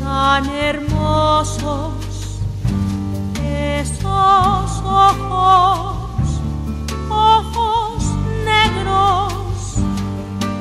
Tan 0.00 0.46
hermosos 0.46 1.92
esos 3.44 4.82
ojos, 4.82 6.40
ojos 7.10 8.02
negros 8.44 9.32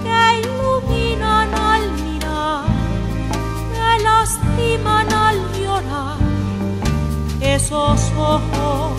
que 0.04 0.42
iluminan 0.42 1.54
al 1.54 1.92
mirar, 2.04 2.66
que 3.74 4.04
lastiman 4.04 5.14
al 5.14 5.38
llorar, 5.54 6.18
esos 7.40 8.02
ojos, 8.18 8.92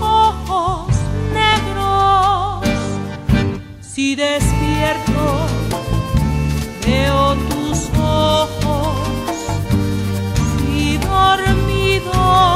ojos 0.00 0.94
negros, 1.34 2.64
si 3.82 4.16
despierto 4.16 5.45
veo 7.06 7.36
tus 7.48 7.88
ojos 7.98 9.36
dormido. 10.98 12.55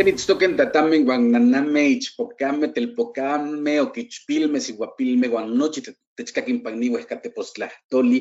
Kenitstoken 0.00 0.56
tatamen 0.56 1.04
guan 1.04 1.28
naname 1.28 1.82
ichpocame 1.92 2.72
telpocame 2.72 3.74
o 3.84 3.86
quichpilme 3.92 4.58
siguapilme 4.66 5.28
guan 5.28 5.52
nochi 5.58 5.82
techcaquin 6.16 6.62
pagniwa 6.64 7.00
escatepostlahtoli 7.00 8.18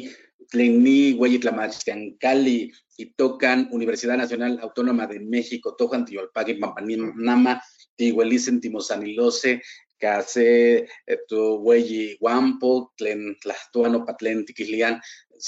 tlen 0.51 0.73
ni 0.83 1.15
hueyitlamachtiancali 1.19 2.57
itocan 3.03 3.59
Universidad 3.71 4.17
Nacional 4.19 4.59
Autónoma 4.65 5.07
de 5.07 5.19
México 5.19 5.71
tojan 5.79 6.03
tiolpagin 6.03 6.59
pampanama 6.59 7.53
tihuelicen 7.97 8.59
timosanilose 8.59 9.61
case 10.01 10.85
tu 11.29 11.39
hueyi 11.63 12.17
guampo 12.19 12.91
tlen 12.97 13.21
tlahtuano 13.41 14.03
patlen 14.05 14.43
tiquilian 14.45 14.99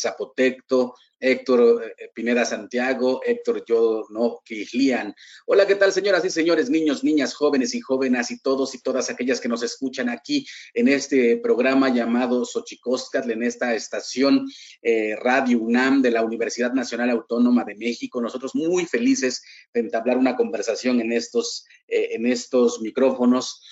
zapotecto 0.01 0.95
Héctor 1.21 1.83
eh, 1.83 2.09
Pineda 2.13 2.43
Santiago, 2.43 3.21
Héctor 3.23 3.63
Yo 3.65 4.05
No 4.09 4.41
Quijlian. 4.43 5.13
Hola, 5.45 5.67
¿qué 5.67 5.75
tal, 5.75 5.93
señoras 5.93 6.25
y 6.25 6.31
señores, 6.31 6.69
niños, 6.69 7.03
niñas, 7.03 7.35
jóvenes 7.35 7.75
y 7.75 7.79
jóvenes 7.79 8.31
y 8.31 8.41
todos 8.41 8.73
y 8.73 8.81
todas 8.81 9.09
aquellas 9.09 9.39
que 9.39 9.47
nos 9.47 9.61
escuchan 9.61 10.09
aquí 10.09 10.45
en 10.73 10.87
este 10.87 11.37
programa 11.37 11.89
llamado 11.93 12.43
Xochicóscatl, 12.43 13.31
en 13.31 13.43
esta 13.43 13.75
estación 13.75 14.47
eh, 14.81 15.15
Radio 15.15 15.59
UNAM 15.59 16.01
de 16.01 16.11
la 16.11 16.23
Universidad 16.23 16.73
Nacional 16.73 17.11
Autónoma 17.11 17.63
de 17.63 17.75
México? 17.75 18.19
Nosotros 18.19 18.55
muy 18.55 18.85
felices 18.85 19.43
de 19.73 19.81
entablar 19.81 20.17
una 20.17 20.35
conversación 20.35 20.99
en 21.01 21.11
estos, 21.11 21.65
eh, 21.87 22.09
en 22.13 22.25
estos 22.25 22.81
micrófonos 22.81 23.63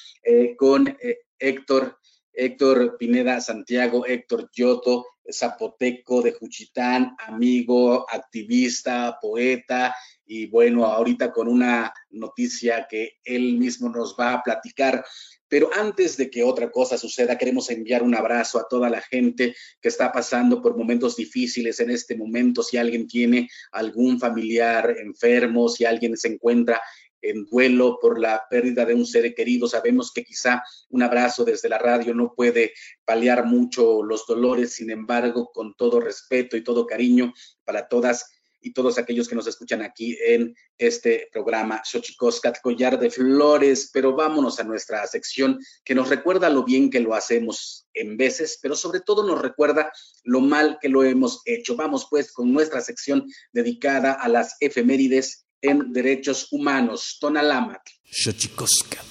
con 0.58 0.98
Héctor 1.40 1.99
Héctor 2.40 2.98
Pineda 2.98 3.42
Santiago, 3.42 4.06
Héctor 4.06 4.50
Yoto, 4.54 5.06
zapoteco 5.32 6.22
de 6.22 6.32
Juchitán, 6.32 7.16
amigo, 7.20 8.06
activista, 8.10 9.18
poeta, 9.22 9.96
y 10.26 10.48
bueno, 10.48 10.86
ahorita 10.86 11.32
con 11.32 11.48
una 11.48 11.94
noticia 12.12 12.88
que 12.90 13.18
él 13.24 13.58
mismo 13.58 13.90
nos 13.90 14.16
va 14.18 14.34
a 14.34 14.44
platicar. 14.44 15.04
Pero 15.48 15.72
antes 15.74 16.18
de 16.18 16.30
que 16.30 16.44
otra 16.44 16.72
cosa 16.72 16.98
suceda, 16.98 17.38
queremos 17.38 17.72
enviar 17.72 18.04
un 18.04 18.14
abrazo 18.14 18.60
a 18.60 18.68
toda 18.70 18.90
la 18.90 19.02
gente 19.02 19.56
que 19.82 19.90
está 19.90 20.12
pasando 20.12 20.62
por 20.62 20.78
momentos 20.78 21.16
difíciles 21.16 21.80
en 21.80 21.90
este 21.90 22.16
momento. 22.16 22.62
Si 22.62 22.78
alguien 22.78 23.08
tiene 23.08 23.50
algún 23.72 24.20
familiar 24.20 24.96
enfermo, 25.00 25.68
si 25.68 25.86
alguien 25.86 26.16
se 26.16 26.28
encuentra 26.28 26.80
en 27.22 27.46
duelo 27.46 28.00
por 28.02 28.20
la 28.20 28.44
pérdida 28.50 28.86
de 28.86 28.94
un 28.94 29.06
ser 29.06 29.34
querido. 29.34 29.68
Sabemos 29.68 30.12
que 30.12 30.24
quizá 30.24 30.64
un 30.90 31.04
abrazo 31.04 31.46
desde 31.46 31.70
la 31.70 31.78
radio 31.78 32.14
no 32.14 32.34
puede 32.34 32.74
paliar 33.06 33.46
mucho 33.46 34.04
los 34.04 34.26
dolores, 34.26 34.74
sin 34.74 34.92
embargo, 34.92 35.52
con 35.54 35.76
todo 35.76 36.00
respeto 36.00 36.58
y 36.58 36.64
todo 36.64 36.86
cariño 36.86 37.34
para 37.64 37.88
todas 37.88 38.26
y 38.62 38.74
todos 38.74 38.98
aquellos 38.98 39.28
que 39.28 39.36
nos 39.36 39.48
escuchan 39.48 39.82
aquí 39.82 40.18
en 40.26 40.56
este 40.78 41.30
programa 41.32 41.82
Xochicoscat 41.84 42.62
Collar 42.62 43.00
de 43.00 43.10
Flores, 43.10 43.90
pero 43.94 44.16
vámonos 44.16 44.60
a 44.60 44.64
nuestra 44.64 45.06
sección 45.08 45.60
que 45.84 45.96
nos 45.96 46.10
recuerda 46.10 46.50
lo 46.50 46.64
bien 46.64 46.90
que 46.90 47.00
lo 47.00 47.14
hacemos 47.14 47.88
en 47.94 48.18
veces, 48.18 48.60
pero 48.62 48.76
sobre 48.76 49.00
todo 49.02 49.26
nos 49.26 49.42
recuerda 49.42 49.92
lo 50.24 50.42
mal 50.42 50.78
que 50.82 50.90
lo 50.90 51.04
hemos 51.04 51.42
hecho. 51.46 51.76
Vamos 51.76 52.08
pues 52.10 52.32
con 52.32 52.52
nuestra 52.52 52.82
sección 52.82 53.26
dedicada 53.54 54.14
a 54.14 54.28
las 54.28 54.58
efemérides 54.60 55.46
en 55.62 55.92
derechos 55.94 56.48
humanos. 56.52 57.18
Tonalámatl. 57.20 57.92
Xochicoscat. 58.06 59.06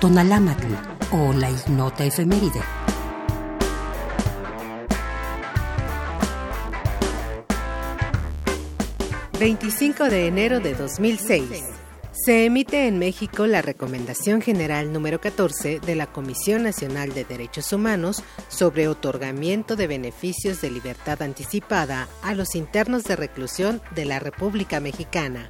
Tonalámatl 0.00 0.72
o 1.12 1.32
la 1.32 1.50
ignota 1.50 2.04
efeméride 2.04 2.62
25 9.40 10.10
de 10.10 10.26
enero 10.26 10.60
de 10.60 10.74
2006. 10.74 11.79
Se 12.24 12.44
emite 12.44 12.86
en 12.86 12.98
México 12.98 13.46
la 13.46 13.62
Recomendación 13.62 14.42
General 14.42 14.92
número 14.92 15.22
14 15.22 15.80
de 15.80 15.94
la 15.94 16.06
Comisión 16.06 16.62
Nacional 16.62 17.14
de 17.14 17.24
Derechos 17.24 17.72
Humanos 17.72 18.22
sobre 18.48 18.88
otorgamiento 18.88 19.74
de 19.74 19.86
beneficios 19.86 20.60
de 20.60 20.70
libertad 20.70 21.22
anticipada 21.22 22.08
a 22.22 22.34
los 22.34 22.56
internos 22.56 23.04
de 23.04 23.16
reclusión 23.16 23.80
de 23.94 24.04
la 24.04 24.18
República 24.18 24.80
Mexicana. 24.80 25.48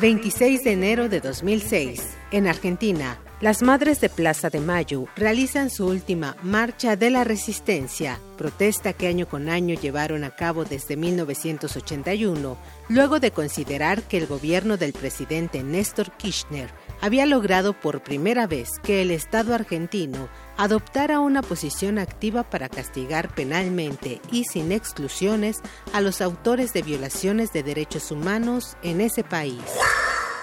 26 0.00 0.64
de 0.64 0.72
enero 0.72 1.08
de 1.08 1.20
2006. 1.20 2.02
En 2.32 2.48
Argentina, 2.48 3.20
las 3.44 3.60
Madres 3.60 4.00
de 4.00 4.08
Plaza 4.08 4.48
de 4.48 4.58
Mayo 4.58 5.04
realizan 5.16 5.68
su 5.68 5.86
última 5.86 6.34
Marcha 6.42 6.96
de 6.96 7.10
la 7.10 7.24
Resistencia, 7.24 8.18
protesta 8.38 8.94
que 8.94 9.06
año 9.06 9.28
con 9.28 9.50
año 9.50 9.78
llevaron 9.78 10.24
a 10.24 10.30
cabo 10.30 10.64
desde 10.64 10.96
1981, 10.96 12.56
luego 12.88 13.20
de 13.20 13.32
considerar 13.32 14.02
que 14.04 14.16
el 14.16 14.26
gobierno 14.26 14.78
del 14.78 14.94
presidente 14.94 15.62
Néstor 15.62 16.10
Kirchner 16.12 16.70
había 17.02 17.26
logrado 17.26 17.78
por 17.78 18.02
primera 18.02 18.46
vez 18.46 18.70
que 18.82 19.02
el 19.02 19.10
Estado 19.10 19.54
argentino 19.54 20.30
adoptara 20.56 21.20
una 21.20 21.42
posición 21.42 21.98
activa 21.98 22.44
para 22.44 22.70
castigar 22.70 23.34
penalmente 23.34 24.22
y 24.32 24.44
sin 24.44 24.72
exclusiones 24.72 25.58
a 25.92 26.00
los 26.00 26.22
autores 26.22 26.72
de 26.72 26.80
violaciones 26.80 27.52
de 27.52 27.62
derechos 27.62 28.10
humanos 28.10 28.78
en 28.82 29.02
ese 29.02 29.22
país. 29.22 29.60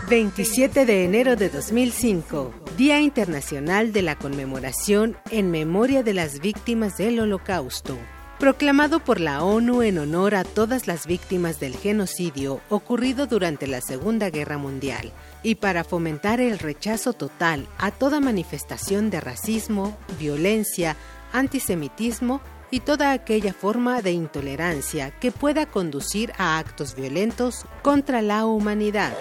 27 0.10 0.86
de 0.86 1.06
enero 1.06 1.36
de 1.36 1.50
2005, 1.50 2.54
Día 2.78 3.00
Internacional 3.00 3.94
de 3.94 4.02
la 4.02 4.18
Conmemoración 4.18 5.16
en 5.30 5.52
Memoria 5.52 6.04
de 6.04 6.14
las 6.14 6.40
Víctimas 6.40 6.98
del 6.98 7.20
Holocausto. 7.20 7.98
Proclamado 8.40 9.00
por 9.00 9.20
la 9.20 9.44
ONU 9.44 9.84
en 9.84 10.00
honor 10.00 10.36
a 10.36 10.44
todas 10.44 10.88
las 10.88 11.06
víctimas 11.06 11.60
del 11.60 11.78
genocidio 11.78 12.60
ocurrido 12.70 13.28
durante 13.28 13.68
la 13.68 13.80
Segunda 13.80 14.30
Guerra 14.30 14.58
Mundial 14.58 15.14
y 15.44 15.56
para 15.56 15.84
fomentar 15.84 16.42
el 16.42 16.60
rechazo 16.60 17.14
total 17.14 17.68
a 17.78 17.92
toda 17.92 18.20
manifestación 18.20 19.10
de 19.12 19.22
racismo, 19.22 19.98
violencia, 20.20 20.98
antisemitismo 21.32 22.42
y 22.72 22.80
toda 22.80 23.12
aquella 23.12 23.54
forma 23.54 24.02
de 24.02 24.12
intolerancia 24.12 25.12
que 25.12 25.32
pueda 25.32 25.66
conducir 25.68 26.34
a 26.38 26.58
actos 26.58 26.96
violentos 26.96 27.66
contra 27.84 28.22
la 28.22 28.46
humanidad. 28.46 29.14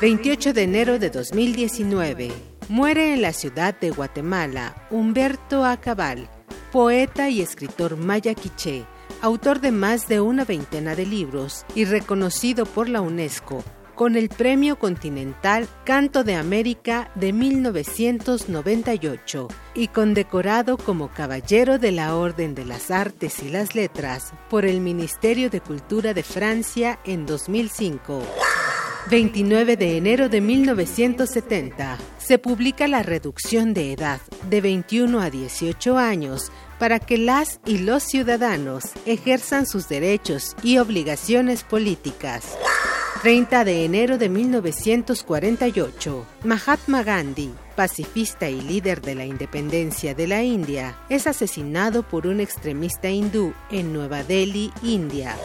28 0.00 0.52
de 0.52 0.62
enero 0.64 0.98
de 0.98 1.08
2019. 1.08 2.32
Muere 2.68 3.14
en 3.14 3.22
la 3.22 3.32
ciudad 3.32 3.78
de 3.78 3.90
Guatemala 3.90 4.88
Humberto 4.90 5.64
Acabal, 5.64 6.28
poeta 6.72 7.30
y 7.30 7.40
escritor 7.40 7.96
maya 7.96 8.34
quiché, 8.34 8.86
autor 9.22 9.60
de 9.60 9.70
más 9.70 10.08
de 10.08 10.20
una 10.20 10.44
veintena 10.44 10.96
de 10.96 11.06
libros 11.06 11.64
y 11.76 11.84
reconocido 11.84 12.66
por 12.66 12.88
la 12.88 13.00
UNESCO 13.00 13.62
con 13.94 14.16
el 14.16 14.28
Premio 14.28 14.80
Continental 14.80 15.68
Canto 15.84 16.24
de 16.24 16.34
América 16.34 17.12
de 17.14 17.32
1998 17.32 19.46
y 19.74 19.86
condecorado 19.88 20.76
como 20.76 21.12
Caballero 21.12 21.78
de 21.78 21.92
la 21.92 22.16
Orden 22.16 22.56
de 22.56 22.64
las 22.64 22.90
Artes 22.90 23.44
y 23.44 23.48
las 23.48 23.76
Letras 23.76 24.32
por 24.50 24.64
el 24.64 24.80
Ministerio 24.80 25.50
de 25.50 25.60
Cultura 25.60 26.14
de 26.14 26.24
Francia 26.24 26.98
en 27.04 27.26
2005. 27.26 28.24
29 29.10 29.76
de 29.76 29.98
enero 29.98 30.28
de 30.30 30.40
1970, 30.40 31.98
se 32.18 32.38
publica 32.38 32.88
la 32.88 33.02
reducción 33.02 33.74
de 33.74 33.92
edad 33.92 34.20
de 34.48 34.62
21 34.62 35.20
a 35.20 35.28
18 35.28 35.98
años 35.98 36.50
para 36.78 36.98
que 36.98 37.18
las 37.18 37.60
y 37.66 37.78
los 37.78 38.02
ciudadanos 38.02 38.84
ejerzan 39.04 39.66
sus 39.66 39.88
derechos 39.88 40.56
y 40.62 40.78
obligaciones 40.78 41.64
políticas. 41.64 42.56
30 43.22 43.64
de 43.64 43.84
enero 43.84 44.16
de 44.16 44.30
1948, 44.30 46.26
Mahatma 46.44 47.02
Gandhi, 47.02 47.52
pacifista 47.74 48.48
y 48.48 48.60
líder 48.60 49.00
de 49.00 49.14
la 49.14 49.26
independencia 49.26 50.14
de 50.14 50.26
la 50.26 50.42
India, 50.42 50.96
es 51.08 51.26
asesinado 51.26 52.02
por 52.02 52.26
un 52.26 52.40
extremista 52.40 53.10
hindú 53.10 53.52
en 53.70 53.92
Nueva 53.92 54.24
Delhi, 54.24 54.72
India. 54.82 55.36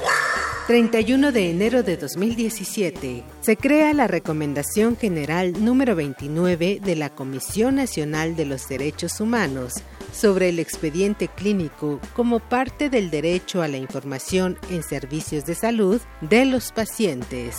31 0.70 1.32
de 1.32 1.50
enero 1.50 1.82
de 1.82 1.98
2017, 1.98 3.24
se 3.42 3.58
crea 3.58 3.92
la 3.94 4.06
Recomendación 4.06 4.96
General 4.98 5.54
número 5.66 5.96
29 5.96 6.80
de 6.84 6.96
la 6.96 7.10
Comisión 7.10 7.76
Nacional 7.76 8.36
de 8.36 8.46
los 8.46 8.70
Derechos 8.70 9.20
Humanos 9.20 9.74
sobre 10.14 10.50
el 10.50 10.60
expediente 10.60 11.28
clínico 11.28 12.00
como 12.16 12.40
parte 12.40 12.92
del 12.92 13.10
derecho 13.10 13.64
a 13.64 13.68
la 13.68 13.78
información 13.78 14.60
en 14.70 14.84
servicios 14.84 15.46
de 15.46 15.56
salud 15.56 16.02
de 16.22 16.46
los 16.46 16.72
pacientes. 16.72 17.56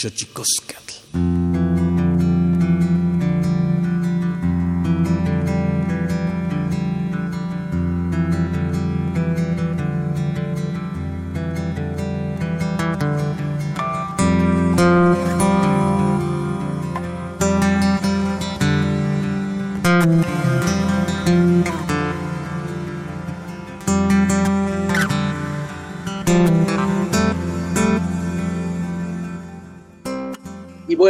Xochicoscatl. 0.00 0.94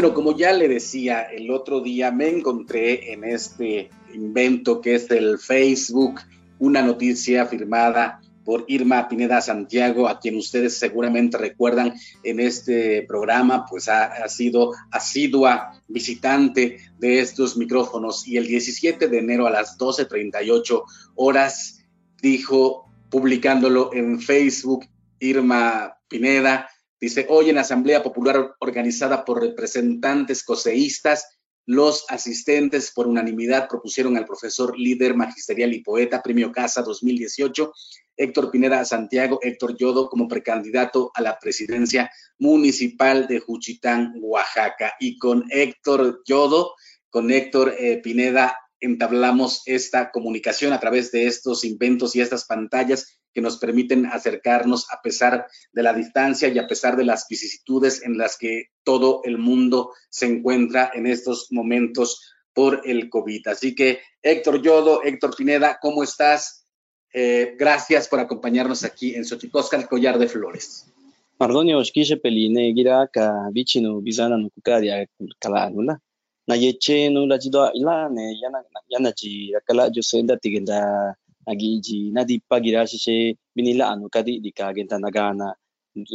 Bueno, 0.01 0.15
como 0.15 0.37
ya 0.37 0.53
le 0.53 0.69
decía 0.69 1.23
el 1.23 1.51
otro 1.51 1.81
día, 1.81 2.13
me 2.13 2.29
encontré 2.29 3.13
en 3.13 3.25
este 3.25 3.91
invento 4.15 4.81
que 4.81 4.95
es 4.95 5.11
el 5.11 5.41
Facebook 5.41 6.21
una 6.61 6.83
noticia 6.83 7.47
firmada 7.47 8.21
por 8.45 8.65
Irma 8.69 9.09
Pineda 9.09 9.41
Santiago, 9.41 10.07
a 10.07 10.21
quien 10.21 10.37
ustedes 10.37 10.79
seguramente 10.79 11.37
recuerdan 11.37 11.95
en 12.23 12.39
este 12.39 13.07
programa, 13.09 13.67
pues 13.69 13.89
ha, 13.89 14.29
sido 14.29 14.71
asidua 14.93 15.83
visitante 15.89 16.79
de 17.01 17.19
estos 17.19 17.57
micrófonos. 17.57 18.25
Y 18.29 18.37
el 18.37 18.47
17 18.47 19.09
de 19.09 19.19
enero 19.19 19.49
a 19.49 19.51
las 19.51 19.77
12.38 19.79 20.85
horas 21.17 21.85
dijo, 22.23 22.89
publicándolo 23.11 23.93
en 23.93 24.21
Facebook, 24.21 24.87
Irma 25.19 25.99
Pineda, 26.07 26.69
Dice, 27.01 27.27
hoy 27.29 27.49
en 27.49 27.55
la 27.57 27.61
Asamblea 27.61 28.03
Popular 28.03 28.55
organizada 28.59 29.25
por 29.25 29.41
representantes 29.41 30.43
coseístas, 30.43 31.39
los 31.65 32.07
asistentes 32.09 32.91
por 32.93 33.07
unanimidad 33.07 33.69
propusieron 33.69 34.17
al 34.17 34.25
profesor 34.25 34.79
líder 34.79 35.15
magisterial 35.15 35.73
y 35.75 35.83
poeta, 35.83 36.23
Premio 36.23 36.51
Casa 36.51 36.83
2018, 36.83 37.73
Héctor 38.17 38.51
Pineda 38.51 38.85
Santiago, 38.85 39.39
Héctor 39.43 39.77
Yodo, 39.77 40.09
como 40.09 40.29
precandidato 40.29 41.11
a 41.15 41.21
la 41.21 41.39
presidencia 41.39 42.11
municipal 42.39 43.27
de 43.29 43.41
Juchitán, 43.41 44.15
Oaxaca. 44.21 44.95
Y 44.99 45.19
con 45.19 45.45
Héctor 45.51 46.23
Yodo, 46.27 46.75
con 47.11 47.31
Héctor 47.31 47.75
eh, 47.79 48.01
Pineda 48.03 48.57
entablamos 48.81 49.63
esta 49.67 50.11
comunicación 50.11 50.73
a 50.73 50.81
través 50.81 51.11
de 51.13 51.27
estos 51.27 51.65
inventos 51.65 52.17
y 52.17 52.21
estas 52.21 52.45
pantallas 52.45 53.18
que 53.33 53.41
nos 53.41 53.59
permiten 53.59 54.07
acercarnos 54.07 54.91
a 54.93 55.01
pesar 55.03 55.47
de 55.73 55.83
la 55.83 55.93
distancia 55.93 56.49
y 56.49 56.59
a 56.59 56.67
pesar 56.67 56.97
de 56.97 57.05
las 57.05 57.27
vicisitudes 57.29 58.03
en 58.03 58.19
las 58.19 58.37
que 58.37 58.67
todo 58.85 59.23
el 59.25 59.39
mundo 59.39 59.93
se 60.11 60.27
encuentra 60.27 60.91
en 60.95 61.07
estos 61.07 61.49
momentos 61.51 62.35
por 62.53 62.83
el 62.85 63.09
COVID. 63.09 63.49
Así 63.49 63.75
que 63.75 64.01
Héctor 64.23 64.63
Yodo, 64.63 65.03
Héctor 65.05 65.37
Pineda, 65.37 65.79
¿cómo 65.81 66.03
estás? 66.03 66.67
Eh, 67.13 67.55
gracias 67.59 68.09
por 68.09 68.21
acompañarnos 68.21 68.85
aquí 68.85 69.15
en 69.15 69.25
Xochicosca, 69.25 69.77
el 69.77 69.89
collar 69.89 70.19
de 70.19 70.29
flores. 70.29 70.93
Mardonio 71.39 71.79
oshkisha 71.79 72.17
peline 72.17 72.75
gira 72.75 73.07
ka 73.07 73.49
bichinu 73.55 74.03
bizana 74.03 74.37
no 74.37 74.51
kukadia 74.51 75.07
kala 75.39 75.71
nula. 75.71 76.01
Jido 76.49 77.71
ila 77.75 78.09
ne 78.11 78.35
yana 78.43 78.59
yana 78.91 79.13
ji 79.13 79.55
kala 79.65 79.89
jo 79.95 80.03
senda 80.03 80.37
tigenda 80.37 81.15
agiji 81.51 82.11
na 82.15 82.23
di 82.29 82.37
pagira 82.51 82.87
shishe 82.91 83.37
binila 83.57 83.85
anu 83.93 84.07
kadi 84.15 84.41
di 84.45 84.51
kagenta 84.59 84.97
nagana 85.05 85.49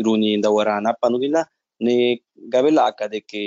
runi 0.05 0.37
ndawarana 0.37 0.93
panugila 1.01 1.41
ne 1.85 2.21
gabela 2.53 2.81
akade 2.89 3.19
que 3.29 3.43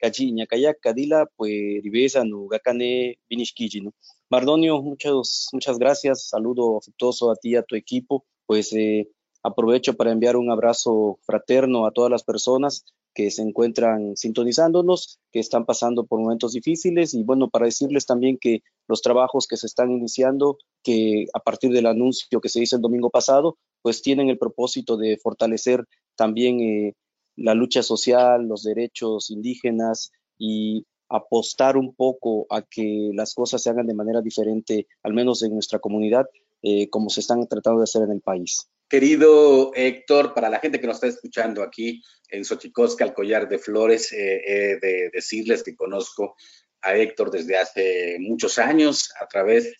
kaji 0.00 0.24
ñakaya 0.38 0.70
kadila 0.84 1.18
pues 1.36 1.82
ribesa 1.84 2.20
no 2.24 2.38
gakane 2.52 3.18
binishkiji 3.28 3.80
no. 3.84 3.90
Mardonio, 4.30 4.80
muchas, 4.82 5.48
muchas 5.52 5.76
gracias, 5.78 6.28
saludo 6.30 6.78
afectuoso 6.78 7.32
a 7.32 7.36
ti 7.42 7.56
a 7.56 7.62
tu 7.64 7.74
equipo, 7.74 8.24
pues 8.46 8.72
eh, 8.72 9.08
Aprovecho 9.42 9.94
para 9.96 10.12
enviar 10.12 10.36
un 10.36 10.50
abrazo 10.50 11.18
fraterno 11.22 11.86
a 11.86 11.92
todas 11.92 12.10
las 12.10 12.22
personas 12.24 12.84
que 13.14 13.30
se 13.30 13.42
encuentran 13.42 14.16
sintonizándonos, 14.16 15.18
que 15.32 15.40
están 15.40 15.66
pasando 15.66 16.06
por 16.06 16.20
momentos 16.20 16.52
difíciles 16.52 17.14
y 17.14 17.24
bueno, 17.24 17.48
para 17.48 17.66
decirles 17.66 18.06
también 18.06 18.38
que 18.40 18.62
los 18.88 19.02
trabajos 19.02 19.46
que 19.46 19.56
se 19.56 19.66
están 19.66 19.90
iniciando, 19.90 20.58
que 20.82 21.26
a 21.34 21.40
partir 21.40 21.70
del 21.72 21.86
anuncio 21.86 22.40
que 22.40 22.48
se 22.48 22.62
hizo 22.62 22.76
el 22.76 22.82
domingo 22.82 23.10
pasado, 23.10 23.58
pues 23.82 24.02
tienen 24.02 24.28
el 24.28 24.38
propósito 24.38 24.96
de 24.96 25.18
fortalecer 25.18 25.84
también 26.16 26.60
eh, 26.60 26.94
la 27.36 27.54
lucha 27.54 27.82
social, 27.82 28.46
los 28.46 28.62
derechos 28.62 29.30
indígenas 29.30 30.12
y 30.38 30.84
apostar 31.08 31.76
un 31.76 31.94
poco 31.94 32.46
a 32.50 32.62
que 32.62 33.10
las 33.14 33.34
cosas 33.34 33.62
se 33.62 33.70
hagan 33.70 33.86
de 33.86 33.94
manera 33.94 34.20
diferente, 34.22 34.86
al 35.02 35.12
menos 35.12 35.42
en 35.42 35.52
nuestra 35.54 35.80
comunidad, 35.80 36.26
eh, 36.62 36.88
como 36.88 37.10
se 37.10 37.20
están 37.20 37.46
tratando 37.48 37.80
de 37.80 37.84
hacer 37.84 38.02
en 38.02 38.12
el 38.12 38.20
país. 38.20 38.68
Querido 38.90 39.70
Héctor, 39.72 40.34
para 40.34 40.50
la 40.50 40.58
gente 40.58 40.80
que 40.80 40.88
nos 40.88 40.96
está 40.96 41.06
escuchando 41.06 41.62
aquí 41.62 42.02
en 42.28 42.44
Xochicosca, 42.44 43.04
el 43.04 43.14
collar 43.14 43.48
de 43.48 43.60
flores, 43.60 44.12
eh, 44.12 44.78
de 44.82 45.10
decirles 45.12 45.62
que 45.62 45.76
conozco 45.76 46.34
a 46.82 46.96
Héctor 46.96 47.30
desde 47.30 47.56
hace 47.56 48.16
muchos 48.18 48.58
años 48.58 49.12
a 49.20 49.28
través 49.28 49.72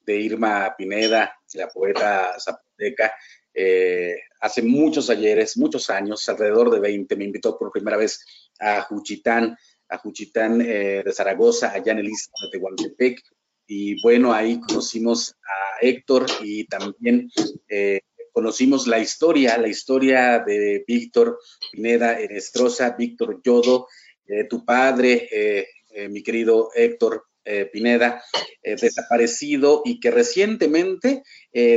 de 0.00 0.20
Irma 0.20 0.74
Pineda, 0.76 1.34
la 1.54 1.68
poeta 1.68 2.38
zapoteca. 2.38 3.14
Eh, 3.54 4.16
hace 4.40 4.60
muchos 4.60 5.08
ayeres, 5.08 5.56
muchos 5.56 5.88
años, 5.88 6.28
alrededor 6.28 6.70
de 6.70 6.80
20, 6.80 7.16
me 7.16 7.24
invitó 7.24 7.58
por 7.58 7.72
primera 7.72 7.96
vez 7.96 8.22
a 8.60 8.82
Juchitán, 8.82 9.56
a 9.88 9.96
Juchitán 9.96 10.60
eh, 10.60 11.02
de 11.02 11.12
Zaragoza, 11.12 11.72
allá 11.72 11.92
en 11.92 12.00
el 12.00 12.08
istmo 12.08 12.34
de 12.42 12.58
Tehuantepec. 12.58 13.22
Y 13.66 14.00
bueno, 14.02 14.34
ahí 14.34 14.60
conocimos 14.60 15.34
a 15.42 15.84
Héctor 15.84 16.26
y 16.42 16.66
también 16.66 17.30
eh, 17.68 18.00
conocimos 18.38 18.86
la 18.86 19.00
historia, 19.00 19.58
la 19.58 19.66
historia 19.66 20.38
de 20.38 20.84
Víctor 20.86 21.40
Pineda 21.72 22.20
Enestrosa, 22.20 22.94
Víctor 22.96 23.40
Yodo, 23.42 23.88
eh, 24.28 24.44
tu 24.44 24.64
padre, 24.64 25.28
eh, 25.32 25.66
eh, 25.90 26.08
mi 26.08 26.22
querido 26.22 26.70
Héctor 26.72 27.24
Pineda, 27.72 28.22
desaparecido 28.62 29.80
y 29.82 30.00
que 30.00 30.10
recientemente 30.10 31.22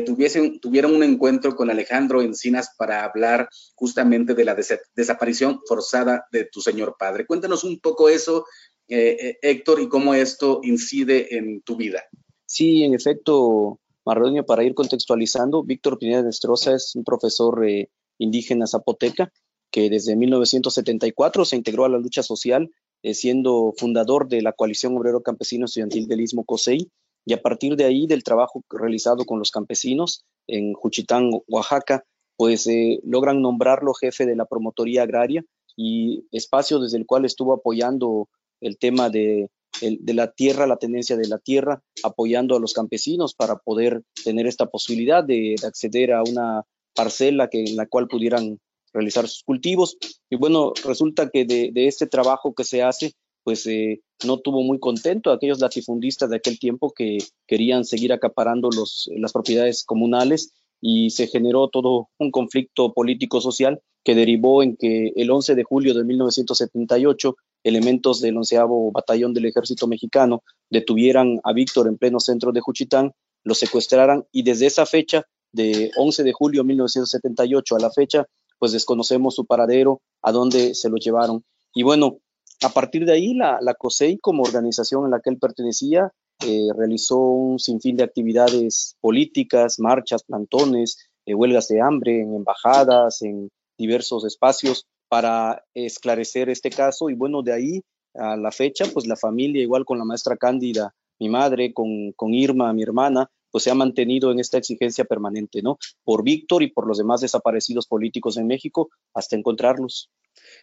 tuviesen, 0.05 0.59
tuvieron 0.59 0.93
un 0.93 1.01
encuentro 1.01 1.55
con 1.55 1.69
Alejandro 1.69 2.21
Encinas 2.21 2.75
para 2.77 3.05
hablar 3.05 3.47
justamente 3.73 4.33
de 4.33 4.43
la 4.43 4.57
desaparición 4.93 5.61
forzada 5.65 6.25
de 6.29 6.43
tu 6.43 6.59
señor 6.59 6.97
padre. 6.99 7.25
Cuéntanos 7.25 7.63
un 7.63 7.79
poco 7.79 8.09
eso, 8.09 8.45
Héctor, 8.85 9.79
y 9.79 9.87
cómo 9.87 10.13
esto 10.13 10.59
incide 10.61 11.37
en 11.37 11.61
tu 11.61 11.77
vida. 11.77 12.03
Sí, 12.45 12.83
en 12.83 12.93
efecto, 12.93 13.79
Marronio, 14.05 14.45
para 14.45 14.63
ir 14.63 14.73
contextualizando, 14.73 15.63
Víctor 15.63 15.97
Pineda 15.97 16.23
Nestroza 16.23 16.75
es 16.75 16.95
un 16.95 17.03
profesor 17.03 17.65
eh, 17.67 17.89
indígena 18.17 18.67
zapoteca 18.67 19.31
que 19.71 19.89
desde 19.89 20.15
1974 20.15 21.45
se 21.45 21.55
integró 21.55 21.85
a 21.85 21.89
la 21.89 21.97
lucha 21.97 22.23
social, 22.23 22.69
eh, 23.03 23.13
siendo 23.13 23.73
fundador 23.77 24.27
de 24.27 24.41
la 24.41 24.53
Coalición 24.53 24.97
Obrero 24.97 25.21
Campesino 25.21 25.65
Estudiantil 25.65 26.07
del 26.07 26.21
Istmo 26.21 26.43
COSEI, 26.43 26.89
y 27.25 27.33
a 27.33 27.41
partir 27.41 27.75
de 27.75 27.85
ahí, 27.85 28.07
del 28.07 28.23
trabajo 28.23 28.63
realizado 28.69 29.25
con 29.25 29.39
los 29.39 29.51
campesinos 29.51 30.25
en 30.47 30.73
Juchitán, 30.73 31.29
Oaxaca, 31.47 32.03
pues 32.35 32.65
eh, 32.67 32.99
logran 33.03 33.41
nombrarlo 33.41 33.93
jefe 33.93 34.25
de 34.25 34.35
la 34.35 34.45
promotoría 34.45 35.03
agraria 35.03 35.45
y 35.75 36.25
espacio 36.31 36.79
desde 36.79 36.97
el 36.97 37.05
cual 37.05 37.25
estuvo 37.25 37.53
apoyando 37.53 38.27
el 38.59 38.77
tema 38.77 39.09
de 39.09 39.49
de 39.81 40.13
la 40.13 40.31
tierra, 40.31 40.67
la 40.67 40.77
tendencia 40.77 41.17
de 41.17 41.27
la 41.27 41.39
tierra, 41.39 41.81
apoyando 42.03 42.55
a 42.55 42.59
los 42.59 42.73
campesinos 42.73 43.33
para 43.33 43.57
poder 43.57 44.03
tener 44.23 44.47
esta 44.47 44.67
posibilidad 44.67 45.23
de, 45.23 45.55
acceder 45.65 46.13
a 46.13 46.23
una 46.23 46.63
parcela 46.93 47.47
que, 47.47 47.63
en 47.63 47.75
la 47.75 47.87
cual 47.87 48.07
pudieran 48.07 48.59
realizar 48.93 49.27
sus 49.27 49.43
cultivos. 49.43 49.97
Y 50.29 50.35
bueno, 50.35 50.73
resulta 50.85 51.29
que 51.29 51.45
de, 51.45 51.71
este 51.87 52.07
trabajo 52.07 52.53
que 52.53 52.63
se 52.63 52.83
hace, 52.83 53.13
pues 53.43 53.65
eh, 53.65 54.01
no 54.25 54.39
tuvo 54.39 54.61
muy 54.61 54.79
contento 54.79 55.31
a 55.31 55.35
aquellos 55.35 55.59
latifundistas 55.59 56.29
de 56.29 56.37
aquel 56.37 56.59
tiempo 56.59 56.91
que 56.91 57.17
querían 57.47 57.85
seguir 57.85 58.13
acaparando 58.13 58.69
los, 58.69 59.09
las 59.15 59.33
propiedades 59.33 59.83
comunales 59.83 60.53
y 60.79 61.11
se 61.11 61.27
generó 61.27 61.69
todo 61.69 62.09
un 62.17 62.31
conflicto 62.31 62.93
político-social 62.93 63.81
que 64.03 64.15
derivó 64.15 64.63
en 64.63 64.75
que 64.75 65.13
el 65.15 65.29
11 65.29 65.55
de 65.55 65.63
julio 65.63 65.93
de 65.93 66.03
1978 66.03 67.35
elementos 67.63 68.21
del 68.21 68.37
onceavo 68.37 68.91
batallón 68.91 69.33
del 69.33 69.45
ejército 69.45 69.87
mexicano 69.87 70.43
detuvieran 70.69 71.39
a 71.43 71.53
Víctor 71.53 71.87
en 71.87 71.97
pleno 71.97 72.19
centro 72.19 72.51
de 72.51 72.61
Juchitán, 72.61 73.11
lo 73.43 73.53
secuestraran 73.53 74.25
y 74.31 74.43
desde 74.43 74.67
esa 74.67 74.85
fecha, 74.85 75.25
de 75.53 75.91
11 75.97 76.23
de 76.23 76.31
julio 76.31 76.61
de 76.61 76.67
1978 76.67 77.75
a 77.75 77.79
la 77.79 77.91
fecha, 77.91 78.25
pues 78.57 78.71
desconocemos 78.71 79.35
su 79.35 79.45
paradero, 79.45 80.01
a 80.21 80.31
dónde 80.31 80.75
se 80.75 80.89
lo 80.89 80.95
llevaron. 80.95 81.43
Y 81.73 81.83
bueno, 81.83 82.19
a 82.61 82.69
partir 82.69 83.05
de 83.05 83.13
ahí, 83.13 83.33
la, 83.33 83.59
la 83.61 83.73
COSEI, 83.73 84.19
como 84.19 84.43
organización 84.43 85.05
en 85.05 85.11
la 85.11 85.19
que 85.19 85.31
él 85.31 85.39
pertenecía, 85.39 86.11
eh, 86.45 86.69
realizó 86.75 87.17
un 87.17 87.59
sinfín 87.59 87.97
de 87.97 88.03
actividades 88.03 88.95
políticas, 89.01 89.79
marchas, 89.79 90.23
plantones, 90.23 90.97
eh, 91.25 91.35
huelgas 91.35 91.67
de 91.67 91.81
hambre 91.81 92.21
en 92.21 92.35
embajadas, 92.35 93.21
en 93.21 93.49
diversos 93.77 94.25
espacios, 94.25 94.85
para 95.11 95.65
esclarecer 95.73 96.47
este 96.49 96.69
caso 96.69 97.09
y 97.09 97.15
bueno, 97.15 97.41
de 97.41 97.51
ahí 97.51 97.81
a 98.13 98.37
la 98.37 98.49
fecha, 98.49 98.85
pues 98.93 99.05
la 99.07 99.17
familia, 99.17 99.61
igual 99.61 99.83
con 99.83 99.97
la 99.97 100.05
maestra 100.05 100.37
Cándida, 100.37 100.95
mi 101.19 101.27
madre, 101.27 101.73
con, 101.73 102.13
con 102.13 102.33
Irma, 102.33 102.71
mi 102.71 102.83
hermana, 102.83 103.29
pues 103.51 103.65
se 103.65 103.71
ha 103.71 103.75
mantenido 103.75 104.31
en 104.31 104.39
esta 104.39 104.57
exigencia 104.57 105.03
permanente, 105.03 105.61
¿no? 105.61 105.77
Por 106.05 106.23
Víctor 106.23 106.63
y 106.63 106.71
por 106.71 106.87
los 106.87 106.97
demás 106.97 107.19
desaparecidos 107.19 107.87
políticos 107.87 108.37
en 108.37 108.47
México 108.47 108.89
hasta 109.13 109.35
encontrarlos. 109.35 110.09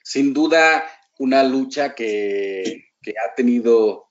Sin 0.02 0.33
duda, 0.33 0.83
una 1.19 1.45
lucha 1.45 1.95
que, 1.95 2.87
que 3.02 3.11
ha 3.11 3.35
tenido 3.35 4.07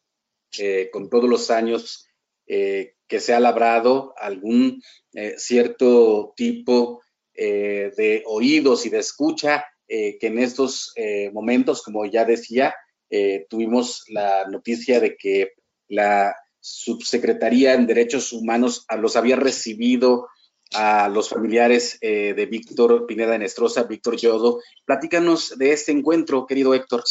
eh, 0.60 0.92
con 0.94 1.10
todos 1.10 1.28
los 1.28 1.50
años 1.50 2.08
eh, 2.46 2.94
que 3.08 3.20
se 3.20 3.34
ha 3.34 3.40
labrado 3.40 4.14
algún 4.18 4.84
eh, 5.14 5.34
cierto 5.38 6.34
tipo 6.36 7.02
de 7.34 8.24
oídos 8.26 8.88
y 8.88 8.90
de 8.90 8.98
escucha 8.98 9.64
eh, 9.88 10.18
que 10.20 10.28
en 10.28 10.40
estos 10.40 10.92
eh, 10.96 11.32
momentos, 11.32 11.82
como 11.82 12.06
ya 12.06 12.26
decía, 12.26 12.76
eh, 13.10 13.46
tuvimos 13.50 14.04
la 14.10 14.46
noticia 14.48 15.00
de 15.00 15.16
que 15.16 15.52
la 15.88 16.36
Subsecretaría 16.60 17.74
en 17.74 17.88
Derechos 17.88 18.34
Humanos 18.34 18.86
los 19.00 19.16
había 19.16 19.38
recibido 19.38 20.28
a 20.74 21.08
los 21.08 21.30
familiares 21.30 21.98
de 22.02 22.48
Víctor 22.52 23.06
Pineda 23.06 23.38
Nestroza, 23.38 23.84
Víctor 23.84 24.18
Yodo. 24.18 24.60
Platícanos 24.84 25.58
de 25.58 25.72
este 25.72 25.94
encuentro, 25.94 26.46
querido 26.46 26.74
Héctor. 26.74 27.04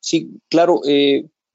Sí, 0.00 0.30
claro, 0.48 0.80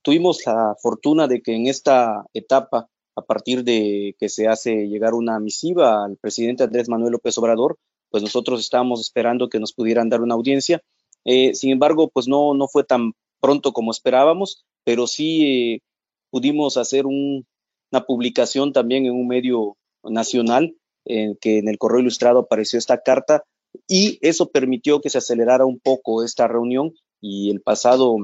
tuvimos 0.02 0.46
la 0.46 0.76
fortuna 0.80 1.26
de 1.26 1.42
que 1.42 1.56
en 1.56 1.66
esta 1.66 2.24
etapa, 2.34 2.88
a 3.16 3.22
partir 3.22 3.64
de 3.64 4.14
que 4.16 4.28
se 4.28 4.46
hace 4.46 4.86
llegar 4.86 5.14
una 5.14 5.40
misiva 5.40 6.04
al 6.04 6.16
presidente 6.18 6.62
Andrés 6.62 6.88
Manuel 6.88 7.12
López 7.14 7.36
Obrador, 7.38 7.78
pues 8.10 8.22
nosotros 8.22 8.60
estábamos 8.60 9.00
esperando 9.00 9.48
que 9.48 9.60
nos 9.60 9.72
pudieran 9.72 10.08
dar 10.08 10.20
una 10.20 10.34
audiencia. 10.34 10.82
Eh, 11.24 11.54
sin 11.54 11.70
embargo, 11.70 12.08
pues 12.08 12.28
no, 12.28 12.54
no 12.54 12.68
fue 12.68 12.84
tan 12.84 13.12
pronto 13.40 13.72
como 13.72 13.90
esperábamos, 13.90 14.64
pero 14.84 15.06
sí 15.06 15.44
eh, 15.74 15.82
pudimos 16.30 16.76
hacer 16.76 17.06
una 17.06 18.04
publicación 18.06 18.72
también 18.72 19.06
en 19.06 19.12
un 19.12 19.26
medio 19.26 19.76
nacional, 20.02 20.76
en 21.04 21.36
que 21.36 21.58
en 21.58 21.68
el 21.68 21.78
correo 21.78 22.00
ilustrado 22.00 22.40
apareció 22.40 22.78
esta 22.78 23.02
carta 23.02 23.44
y 23.86 24.18
eso 24.22 24.50
permitió 24.50 25.00
que 25.00 25.10
se 25.10 25.18
acelerara 25.18 25.64
un 25.64 25.78
poco 25.78 26.24
esta 26.24 26.48
reunión 26.48 26.94
y 27.20 27.50
el 27.50 27.60
pasado, 27.60 28.16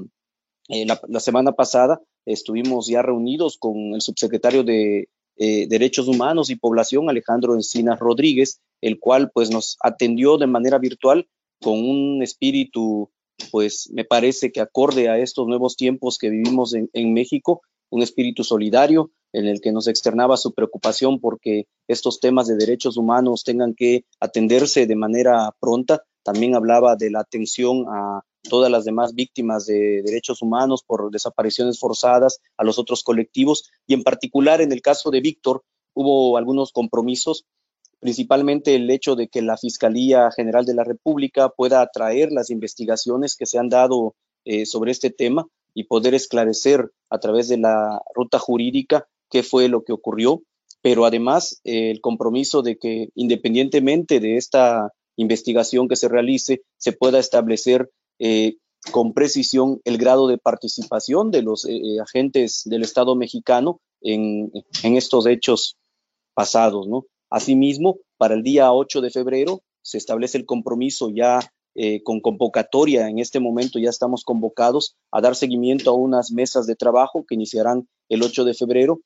eh, 0.68 0.86
la, 0.86 1.20
semana 1.20 1.52
pasada 1.52 2.00
estuvimos 2.24 2.88
ya 2.88 3.02
reunidos 3.02 3.56
con 3.58 3.94
el 3.94 4.00
subsecretario 4.00 4.64
de 4.64 5.08
Derechos 5.36 6.08
Humanos 6.08 6.50
y 6.50 6.56
Población, 6.56 7.08
Alejandro 7.10 7.54
Encinas 7.54 7.98
Rodríguez, 7.98 8.60
el 8.80 8.98
cual 8.98 9.30
pues 9.32 9.50
nos 9.50 9.76
atendió 9.82 10.38
de 10.38 10.46
manera 10.46 10.78
virtual 10.78 11.28
con 11.60 11.78
un 11.78 12.22
espíritu 12.22 13.10
pues 13.50 13.90
me 13.92 14.04
parece 14.04 14.50
que 14.50 14.60
acorde 14.60 15.08
a 15.08 15.18
estos 15.18 15.46
nuevos 15.46 15.76
tiempos 15.76 16.18
que 16.18 16.30
vivimos 16.30 16.74
en, 16.74 16.88
en 16.92 17.12
México, 17.12 17.60
un 17.90 18.02
espíritu 18.02 18.44
solidario 18.44 19.10
en 19.32 19.46
el 19.46 19.60
que 19.60 19.72
nos 19.72 19.88
externaba 19.88 20.36
su 20.36 20.54
preocupación 20.54 21.20
porque 21.20 21.66
estos 21.88 22.20
temas 22.20 22.46
de 22.46 22.56
derechos 22.56 22.96
humanos 22.96 23.44
tengan 23.44 23.74
que 23.74 24.04
atenderse 24.20 24.86
de 24.86 24.96
manera 24.96 25.54
pronta, 25.60 26.02
también 26.22 26.54
hablaba 26.54 26.96
de 26.96 27.10
la 27.10 27.20
atención 27.20 27.84
a 27.88 28.22
todas 28.48 28.70
las 28.70 28.84
demás 28.84 29.14
víctimas 29.14 29.66
de 29.66 30.02
derechos 30.04 30.42
humanos 30.42 30.82
por 30.86 31.10
desapariciones 31.10 31.78
forzadas, 31.78 32.40
a 32.56 32.64
los 32.64 32.78
otros 32.78 33.02
colectivos, 33.02 33.70
y 33.86 33.94
en 33.94 34.02
particular 34.02 34.60
en 34.60 34.72
el 34.72 34.82
caso 34.82 35.10
de 35.10 35.20
Víctor 35.20 35.62
hubo 35.94 36.36
algunos 36.36 36.72
compromisos, 36.72 37.46
principalmente 38.00 38.74
el 38.74 38.90
hecho 38.90 39.16
de 39.16 39.28
que 39.28 39.42
la 39.42 39.56
Fiscalía 39.56 40.30
General 40.30 40.64
de 40.64 40.74
la 40.74 40.84
República 40.84 41.48
pueda 41.48 41.80
atraer 41.80 42.32
las 42.32 42.50
investigaciones 42.50 43.36
que 43.36 43.46
se 43.46 43.58
han 43.58 43.68
dado 43.68 44.14
eh, 44.44 44.66
sobre 44.66 44.92
este 44.92 45.10
tema 45.10 45.46
y 45.74 45.84
poder 45.84 46.14
esclarecer 46.14 46.90
a 47.10 47.18
través 47.18 47.48
de 47.48 47.58
la 47.58 48.00
ruta 48.14 48.38
jurídica 48.38 49.06
qué 49.30 49.42
fue 49.42 49.68
lo 49.68 49.82
que 49.82 49.92
ocurrió, 49.92 50.42
pero 50.82 51.04
además 51.04 51.60
eh, 51.64 51.90
el 51.90 52.00
compromiso 52.00 52.62
de 52.62 52.78
que 52.78 53.08
independientemente 53.14 54.20
de 54.20 54.36
esta 54.36 54.92
investigación 55.16 55.88
que 55.88 55.96
se 55.96 56.08
realice, 56.08 56.62
se 56.76 56.92
pueda 56.92 57.18
establecer 57.18 57.90
eh, 58.18 58.56
con 58.92 59.14
precisión 59.14 59.80
el 59.84 59.98
grado 59.98 60.28
de 60.28 60.38
participación 60.38 61.30
de 61.30 61.42
los 61.42 61.64
eh, 61.64 61.74
eh, 61.74 62.00
agentes 62.00 62.62
del 62.64 62.82
Estado 62.82 63.16
mexicano 63.16 63.80
en, 64.00 64.52
estos 64.82 65.26
hechos 65.26 65.76
pasados. 66.34 66.86
Asimismo, 67.30 67.98
para 68.16 68.34
el 68.34 68.42
día 68.42 68.72
8 68.72 69.00
de 69.00 69.10
febrero 69.10 69.62
se 69.82 69.98
establece 69.98 70.38
el 70.38 70.46
compromiso 70.46 71.10
ya 71.10 71.40
con 72.04 72.20
convocatoria. 72.20 73.08
En 73.08 73.18
este 73.18 73.38
momento 73.38 73.78
ya 73.78 73.90
estamos 73.90 74.24
convocados 74.24 74.96
a 75.10 75.20
dar 75.20 75.36
seguimiento 75.36 75.90
a 75.90 75.94
unas 75.94 76.30
mesas 76.30 76.66
de 76.66 76.74
trabajo 76.74 77.26
que 77.28 77.34
iniciarán 77.34 77.86
el 78.08 78.22
8 78.22 78.44
de 78.44 78.54
febrero 78.54 79.00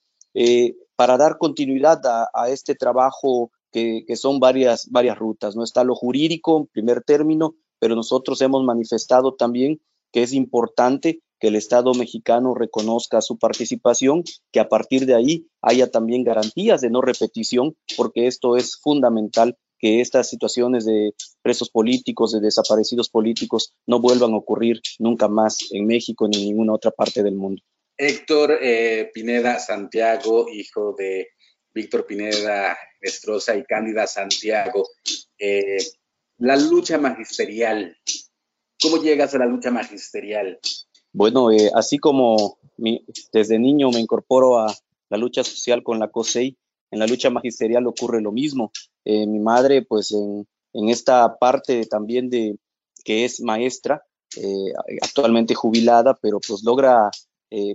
para 0.95 1.17
dar 1.17 1.39
continuidad 1.39 2.01
a, 2.05 2.51
este 2.51 2.75
trabajo 2.75 3.51
que, 3.73 4.05
son 4.17 4.39
varias, 4.39 4.89
varias 4.91 5.19
rutas. 5.19 5.57
¿no? 5.57 5.65
Está 5.65 5.83
lo 5.83 5.95
jurídico, 5.95 6.69
primer 6.73 7.03
término, 7.03 7.55
pero 7.81 7.97
nosotros 7.97 8.41
hemos 8.43 8.63
manifestado 8.63 9.35
también 9.35 9.81
que 10.13 10.23
es 10.23 10.33
importante 10.33 11.21
que 11.41 11.49
el 11.49 11.57
Estado 11.57 11.95
mexicano 11.95 12.55
reconozca 12.55 13.21
su 13.23 13.39
participación, 13.39 14.23
que 14.53 14.61
a 14.61 14.69
partir 14.69 15.07
de 15.07 15.15
ahí 15.15 15.47
haya 15.63 15.91
también 15.91 16.23
garantías 16.23 16.83
de 16.83 16.91
no 16.91 17.01
repetición, 17.01 17.77
porque 17.97 18.27
esto 18.27 18.57
es 18.57 18.77
fundamental 18.77 19.57
que 19.79 20.03
estas 20.03 20.29
situaciones 20.29 20.85
de 20.85 21.15
presos 21.41 21.71
políticos, 21.71 22.33
de 22.33 22.41
desaparecidos 22.41 23.09
políticos, 23.09 23.73
no 23.87 24.01
vuelvan 24.01 24.35
a 24.35 24.37
ocurrir 24.37 24.83
nunca 24.99 25.27
más 25.27 25.59
en 25.73 25.87
México 25.87 26.29
ni 26.29 26.37
en 26.37 26.45
ninguna 26.49 26.75
otra 26.75 26.91
parte 26.91 27.23
del 27.23 27.35
mundo. 27.35 27.63
Héctor 27.97 28.59
eh, 28.61 29.11
Pineda 29.13 29.59
Santiago, 29.59 30.47
hijo 30.53 30.95
de 30.97 31.29
Víctor 31.73 32.07
Pineda 32.07 32.77
Estroza 33.01 33.57
y 33.57 33.65
Cándida 33.65 34.07
Santiago, 34.07 34.87
eh, 35.39 35.79
la 36.41 36.57
lucha 36.57 36.99
magisterial. 36.99 37.97
¿Cómo 38.83 38.97
llegas 39.03 39.35
a 39.35 39.39
la 39.39 39.47
lucha 39.47 39.71
magisterial? 39.71 40.59
Bueno, 41.13 41.53
eh, 41.53 41.71
así 41.75 41.99
como 41.99 42.59
desde 43.33 43.59
niño 43.59 43.91
me 43.91 44.01
incorporo 44.01 44.59
a 44.59 44.75
la 45.11 45.19
lucha 45.19 45.45
social 45.45 45.83
con 45.83 45.99
la 45.99 46.09
COSEI, 46.09 46.57
en 46.91 46.99
la 46.99 47.07
lucha 47.07 47.29
magisterial 47.31 47.87
ocurre 47.87 48.23
lo 48.23 48.33
mismo. 48.33 48.73
Eh, 49.05 49.27
mi 49.27 49.39
madre, 49.39 49.83
pues 49.83 50.13
en, 50.13 50.47
esta 50.89 51.37
parte 51.39 51.85
también 51.85 52.31
de 52.31 52.57
que 53.05 53.27
es 53.27 53.43
maestra, 53.43 54.03
eh, 54.37 54.73
actualmente 55.03 55.55
jubilada, 55.55 56.19
pero 56.21 56.41
pues 56.41 56.63
logra 56.65 57.11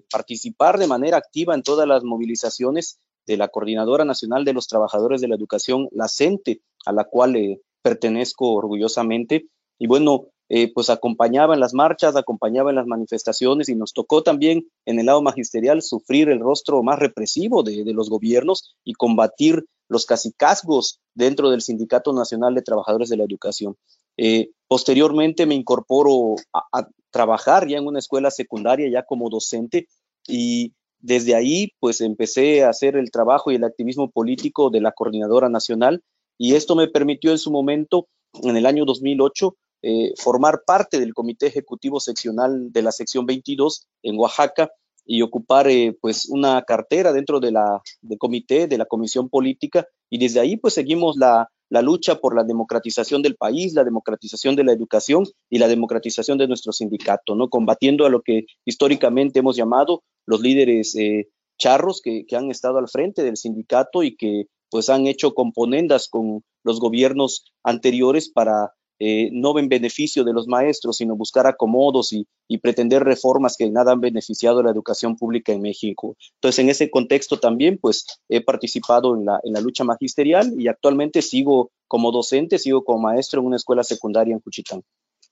participar 0.09 0.79
de 0.79 0.87
manera 0.87 1.17
activa 1.17 1.53
en 1.53 1.61
todas 1.61 1.85
las 1.85 2.05
movilizaciones 2.05 2.97
de 3.27 3.35
la 3.35 3.49
Coordinadora 3.49 4.05
Nacional 4.05 4.45
de 4.45 4.53
los 4.53 4.69
Trabajadores 4.69 5.19
de 5.19 5.27
la 5.27 5.35
Educación, 5.35 5.89
la 5.91 6.07
CENTE, 6.07 6.61
a 6.85 6.93
la 6.93 7.03
cual 7.03 7.59
pertenezco 7.85 8.51
orgullosamente. 8.53 9.45
Y 9.77 9.85
bueno, 9.85 10.29
eh, 10.49 10.73
pues 10.73 10.89
acompañaba 10.89 11.53
en 11.53 11.59
las 11.59 11.75
marchas, 11.75 12.15
acompañaba 12.15 12.71
en 12.71 12.77
las 12.77 12.87
manifestaciones 12.87 13.69
y 13.69 13.75
nos 13.75 13.93
tocó 13.93 14.23
también 14.23 14.67
en 14.85 14.99
el 14.99 15.05
lado 15.05 15.21
magisterial 15.21 15.83
sufrir 15.83 16.29
el 16.29 16.39
rostro 16.39 16.81
más 16.81 16.97
represivo 16.97 17.61
de, 17.61 17.83
los 17.93 18.09
gobiernos 18.09 18.75
y 18.83 18.93
combatir 18.93 19.65
los 19.87 20.07
casicazgos 20.07 20.99
dentro 21.13 21.51
del 21.51 21.61
Sindicato 21.61 22.11
Nacional 22.11 22.55
de 22.55 22.63
Trabajadores 22.63 23.09
de 23.09 23.17
la 23.17 23.23
Educación. 23.23 23.75
Eh, 24.17 24.49
posteriormente 24.67 25.45
me 25.45 25.53
incorporo 25.53 26.37
a, 26.53 26.63
a, 26.71 26.89
trabajar 27.11 27.67
ya 27.67 27.77
en 27.77 27.85
una 27.85 27.99
escuela 27.99 28.31
secundaria, 28.31 28.89
ya 28.89 29.03
como 29.03 29.29
docente, 29.29 29.87
y 30.27 30.73
desde 30.99 31.35
ahí 31.35 31.71
pues 31.79 32.01
empecé 32.01 32.63
a 32.63 32.69
hacer 32.69 32.95
el 32.95 33.11
trabajo 33.11 33.51
y 33.51 33.55
el 33.55 33.63
activismo 33.63 34.09
político 34.09 34.71
de 34.71 34.81
la 34.81 34.91
Coordinadora 34.91 35.49
Nacional 35.49 36.01
y 36.37 36.55
esto 36.55 36.75
me 36.75 36.87
permitió 36.87 37.31
en 37.31 37.37
su 37.37 37.51
momento, 37.51 38.07
en 38.43 38.57
el 38.57 38.65
año 38.65 38.85
2008, 38.85 39.55
eh, 39.81 40.13
formar 40.17 40.63
parte 40.65 40.99
del 40.99 41.13
Comité 41.13 41.47
Ejecutivo 41.47 41.99
Seccional 41.99 42.71
de 42.71 42.81
la 42.81 42.91
Sección 42.91 43.25
22 43.25 43.87
en 44.03 44.17
Oaxaca 44.17 44.71
y 45.05 45.21
ocupar 45.21 45.67
eh, 45.69 45.95
pues 46.01 46.27
una 46.29 46.63
cartera 46.63 47.13
dentro 47.13 47.39
de 47.39 47.51
la, 47.51 47.81
del 48.01 48.17
comité, 48.17 48.67
de 48.67 48.77
la 48.77 48.85
comisión 48.85 49.29
política 49.29 49.87
y 50.09 50.17
desde 50.17 50.39
ahí 50.39 50.57
pues 50.57 50.73
seguimos 50.73 51.17
la, 51.17 51.49
la 51.69 51.81
lucha 51.81 52.15
por 52.15 52.35
la 52.35 52.43
democratización 52.43 53.21
del 53.21 53.35
país, 53.35 53.73
la 53.73 53.83
democratización 53.83 54.55
de 54.55 54.63
la 54.63 54.73
educación 54.73 55.25
y 55.49 55.59
la 55.59 55.67
democratización 55.67 56.37
de 56.37 56.47
nuestro 56.47 56.71
sindicato, 56.71 57.35
¿no? 57.35 57.49
Combatiendo 57.49 58.05
a 58.05 58.09
lo 58.09 58.21
que 58.21 58.45
históricamente 58.65 59.39
hemos 59.39 59.55
llamado 59.55 60.03
los 60.25 60.41
líderes 60.41 60.95
eh, 60.95 61.27
charros 61.57 62.01
que, 62.01 62.25
que, 62.25 62.35
han 62.35 62.51
estado 62.51 62.77
al 62.77 62.89
frente 62.89 63.23
del 63.23 63.37
sindicato 63.37 64.03
y 64.03 64.15
que 64.15 64.45
pues 64.75 64.89
han 64.89 65.07
hecho 65.07 65.33
componendas 65.33 66.09
con 66.09 66.43
los 66.65 66.81
gobiernos 66.81 67.45
anteriores 67.63 68.29
para 68.29 68.73
eh, 68.99 69.29
no 69.31 69.57
en 69.57 69.69
beneficio 69.69 70.25
de 70.25 70.33
los 70.33 70.49
maestros, 70.49 70.97
sino 70.97 71.15
buscar 71.15 71.47
acomodos 71.47 72.11
y, 72.11 72.27
pretender 72.61 73.01
reformas 73.01 73.55
que 73.55 73.69
nada 73.69 73.93
han 73.93 74.01
beneficiado 74.01 74.59
a 74.59 74.63
la 74.63 74.71
educación 74.71 75.15
pública 75.15 75.53
en 75.53 75.61
México. 75.61 76.17
Entonces, 76.33 76.59
en 76.59 76.69
ese 76.69 76.91
contexto 76.91 77.39
también, 77.39 77.77
pues, 77.77 78.05
he 78.27 78.41
participado 78.41 79.15
en 79.15 79.23
la, 79.23 79.39
en 79.45 79.53
la 79.53 79.61
lucha 79.61 79.85
magisterial 79.85 80.53
y 80.57 80.67
actualmente 80.67 81.21
sigo 81.21 81.71
como 81.87 82.11
docente, 82.11 82.59
sigo 82.59 82.83
como 82.83 82.99
maestro 82.99 83.39
en 83.39 83.47
una 83.47 83.55
escuela 83.55 83.85
secundaria 83.85 84.33
en 84.33 84.41
Cuchitán. 84.41 84.81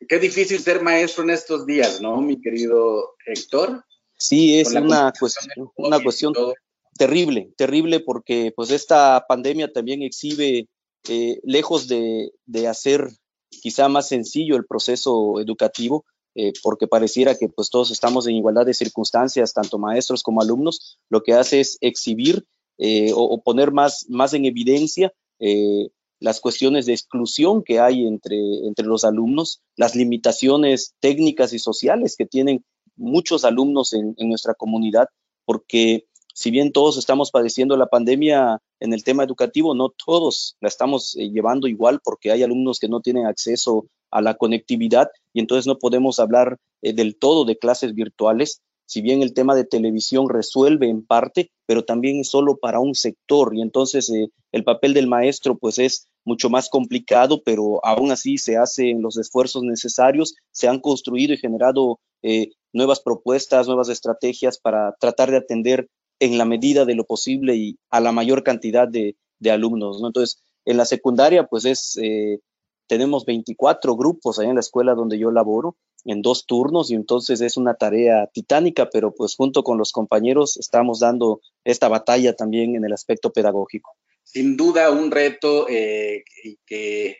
Qué 0.08 0.20
difícil 0.20 0.60
ser 0.60 0.82
maestro 0.82 1.26
en 1.26 1.32
estos 1.32 1.66
días, 1.66 2.00
¿no, 2.00 2.22
mi 2.22 2.40
querido 2.40 3.16
Héctor? 3.26 3.84
Sí, 4.18 4.58
es 4.58 4.72
una 4.72 5.12
cuestión, 5.20 5.70
una 5.76 6.02
cuestión 6.02 6.34
terrible, 6.98 7.52
terrible 7.58 8.00
porque 8.00 8.52
pues 8.56 8.72
esta 8.72 9.26
pandemia 9.28 9.72
también 9.72 10.02
exhibe, 10.02 10.68
eh, 11.10 11.40
lejos 11.44 11.88
de, 11.88 12.32
hacer 12.68 13.10
quizá 13.50 13.90
más 13.90 14.08
sencillo 14.08 14.56
el 14.56 14.66
proceso 14.66 15.40
educativo, 15.40 16.06
eh, 16.36 16.54
porque 16.64 16.88
pareciera 16.88 17.36
que 17.36 17.50
pues 17.50 17.70
todos 17.70 17.92
estamos 17.92 18.26
en 18.28 18.36
igualdad 18.36 18.66
de 18.66 18.74
circunstancias, 18.74 19.54
tanto 19.54 19.78
maestros 19.78 20.24
como 20.24 20.42
alumnos, 20.42 20.98
lo 21.10 21.22
que 21.22 21.34
hace 21.34 21.60
es 21.60 21.78
exhibir 21.82 22.46
eh, 22.78 23.12
o, 23.14 23.42
poner 23.44 23.72
más, 23.72 24.06
más 24.10 24.34
en 24.34 24.46
evidencia 24.46 25.12
las 26.20 26.40
cuestiones 26.40 26.86
de 26.86 26.94
exclusión 26.94 27.64
que 27.64 27.82
hay 27.82 28.08
entre, 28.08 28.38
entre 28.66 28.86
los 28.86 29.04
alumnos, 29.04 29.62
las 29.76 29.94
limitaciones 29.94 30.96
técnicas 31.02 31.52
y 31.52 31.60
sociales 31.60 32.16
que 32.18 32.26
tienen 32.26 32.64
muchos 32.96 33.44
alumnos 33.44 33.92
en, 33.92 34.16
en 34.18 34.30
nuestra 34.30 34.54
comunidad, 34.54 35.10
porque 35.44 36.06
si 36.34 36.50
bien 36.50 36.72
todos 36.72 36.98
estamos 36.98 37.30
padeciendo 37.30 37.78
la 37.78 37.86
pandemia 37.86 38.60
en 38.80 38.92
el 38.94 39.04
tema 39.04 39.24
educativo, 39.24 39.76
no 39.76 39.90
todos 39.90 40.58
la 40.60 40.68
estamos 40.68 41.16
eh, 41.16 41.30
llevando 41.30 41.68
igual 41.68 42.00
porque 42.04 42.32
hay 42.32 42.42
alumnos 42.42 42.80
que 42.80 42.90
no 42.90 43.02
tienen 43.02 43.28
acceso 43.28 43.86
a 44.10 44.22
la 44.22 44.34
conectividad 44.34 45.10
y 45.32 45.40
entonces 45.40 45.68
no 45.68 45.78
podemos 45.78 46.20
hablar 46.20 46.58
eh, 46.82 46.94
del 46.94 47.18
todo 47.18 47.46
de 47.46 47.58
clases 47.58 47.94
virtuales. 47.94 48.62
Si 48.86 49.02
bien 49.02 49.22
el 49.22 49.34
tema 49.34 49.56
de 49.56 49.64
televisión 49.64 50.28
resuelve 50.28 50.90
en 50.90 51.06
parte, 51.06 51.52
pero 51.68 51.86
también 51.86 52.20
es 52.20 52.30
solo 52.30 52.58
para 52.58 52.80
un 52.80 52.96
sector 52.96 53.56
y 53.56 53.62
entonces 53.62 54.10
eh, 54.10 54.30
el 54.52 54.64
papel 54.64 54.96
del 54.96 55.08
maestro 55.08 55.56
pues 55.58 55.78
es 55.78 56.08
mucho 56.26 56.50
más 56.50 56.68
complicado, 56.68 57.44
pero 57.44 57.80
aún 57.86 58.12
así 58.12 58.40
se 58.40 58.58
hacen 58.58 59.04
los 59.04 59.18
esfuerzos 59.18 59.62
necesarios, 59.64 60.36
se 60.52 60.68
han 60.68 60.80
construido 60.80 61.34
y 61.34 61.38
generado 61.38 62.00
nuevas 62.72 63.02
propuestas, 63.02 63.68
nuevas 63.68 63.90
estrategias 63.90 64.58
para 64.58 64.96
tratar 64.98 65.30
de 65.30 65.38
atender 65.38 65.90
en 66.20 66.38
la 66.38 66.46
medida 66.46 66.86
de 66.86 66.96
lo 66.96 67.06
posible 67.06 67.56
y 67.56 67.78
a 67.90 68.00
la 68.00 68.12
mayor 68.12 68.44
cantidad 68.44 68.88
de, 68.88 69.16
alumnos. 69.50 70.00
¿no? 70.00 70.08
Entonces, 70.08 70.42
en 70.66 70.78
la 70.78 70.86
secundaria, 70.86 71.46
pues 71.48 71.66
es, 71.66 72.00
eh, 72.02 72.40
tenemos 72.88 73.26
24 73.26 73.96
grupos 73.98 74.40
ahí 74.40 74.48
en 74.48 74.56
la 74.56 74.62
escuela 74.62 74.94
donde 74.94 75.18
yo 75.18 75.32
laboro, 75.32 75.76
en 76.06 76.22
dos 76.22 76.46
turnos, 76.46 76.92
y 76.92 76.96
entonces 76.96 77.42
es 77.42 77.58
una 77.58 77.76
tarea 77.76 78.28
titánica, 78.34 78.90
pero 78.90 79.14
pues 79.14 79.36
junto 79.36 79.64
con 79.64 79.78
los 79.78 79.92
compañeros 79.92 80.58
estamos 80.58 81.00
dando 81.00 81.42
esta 81.64 81.88
batalla 81.88 82.36
también 82.36 82.76
en 82.76 82.86
el 82.86 82.94
aspecto 82.94 83.32
pedagógico. 83.32 83.92
Sin 84.24 84.56
duda, 84.56 84.92
un 84.92 85.12
reto 85.12 85.68
eh, 85.70 86.24
que 86.66 87.18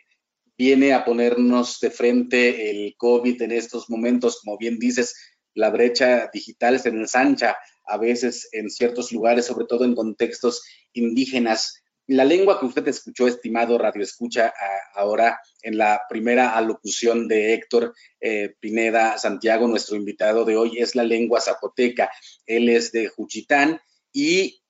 viene 0.56 0.92
a 0.92 1.04
ponernos 1.04 1.80
de 1.80 1.90
frente 1.90 2.70
el 2.70 2.94
COVID 2.96 3.42
en 3.42 3.52
estos 3.52 3.90
momentos, 3.90 4.40
como 4.42 4.56
bien 4.56 4.78
dices, 4.78 5.14
la 5.54 5.70
brecha 5.70 6.30
digital 6.32 6.78
se 6.80 6.90
ensancha 6.90 7.56
a 7.86 7.96
veces 7.96 8.48
en 8.52 8.70
ciertos 8.70 9.12
lugares, 9.12 9.46
sobre 9.46 9.66
todo 9.66 9.84
en 9.84 9.94
contextos 9.94 10.62
indígenas. 10.92 11.80
la 12.06 12.24
lengua 12.24 12.60
que 12.60 12.66
usted 12.66 12.86
escuchó, 12.88 13.26
estimado 13.26 13.78
Radio 13.78 14.02
Escucha, 14.02 14.52
ahora 14.94 15.40
en 15.62 15.78
la 15.78 16.02
primera 16.08 16.54
alocución 16.54 17.28
de 17.28 17.54
Héctor 17.54 17.94
eh, 18.20 18.54
Pineda 18.60 19.16
Santiago, 19.16 19.66
nuestro 19.66 19.96
invitado 19.96 20.44
de 20.44 20.56
hoy, 20.56 20.78
es 20.78 20.94
la 20.94 21.04
lengua 21.04 21.40
zapoteca. 21.40 22.10
Él 22.44 22.68
es 22.68 22.92
de 22.92 23.08
Juchitán 23.08 23.80
y 24.12 24.60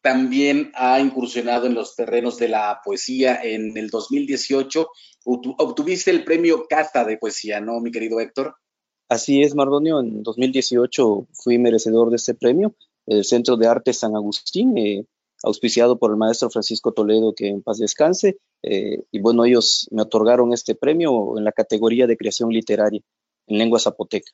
también 0.00 0.72
ha 0.74 1.00
incursionado 1.00 1.66
en 1.66 1.74
los 1.74 1.94
terrenos 1.94 2.38
de 2.38 2.48
la 2.48 2.80
poesía. 2.82 3.40
En 3.42 3.76
el 3.76 3.90
2018 3.90 4.88
obtuviste 5.24 6.10
el 6.10 6.24
premio 6.24 6.66
Cata 6.66 7.04
de 7.04 7.18
Poesía, 7.18 7.60
¿no, 7.60 7.80
mi 7.80 7.90
querido 7.90 8.20
Héctor? 8.20 8.56
Así 9.08 9.42
es, 9.42 9.54
Mardonio. 9.54 10.00
En 10.00 10.22
2018 10.22 11.28
fui 11.32 11.58
merecedor 11.58 12.10
de 12.10 12.16
este 12.16 12.34
premio, 12.34 12.74
el 13.06 13.24
Centro 13.24 13.56
de 13.56 13.66
Arte 13.66 13.94
San 13.94 14.14
Agustín, 14.14 14.76
eh, 14.76 15.06
auspiciado 15.42 15.98
por 15.98 16.10
el 16.10 16.18
maestro 16.18 16.50
Francisco 16.50 16.92
Toledo, 16.92 17.34
que 17.34 17.48
en 17.48 17.62
paz 17.62 17.78
descanse. 17.78 18.38
Eh, 18.62 19.02
y 19.10 19.20
bueno, 19.20 19.44
ellos 19.46 19.88
me 19.92 20.02
otorgaron 20.02 20.52
este 20.52 20.74
premio 20.74 21.38
en 21.38 21.44
la 21.44 21.52
categoría 21.52 22.06
de 22.06 22.16
creación 22.16 22.50
literaria 22.50 23.00
en 23.46 23.58
lengua 23.58 23.78
zapoteca. 23.78 24.30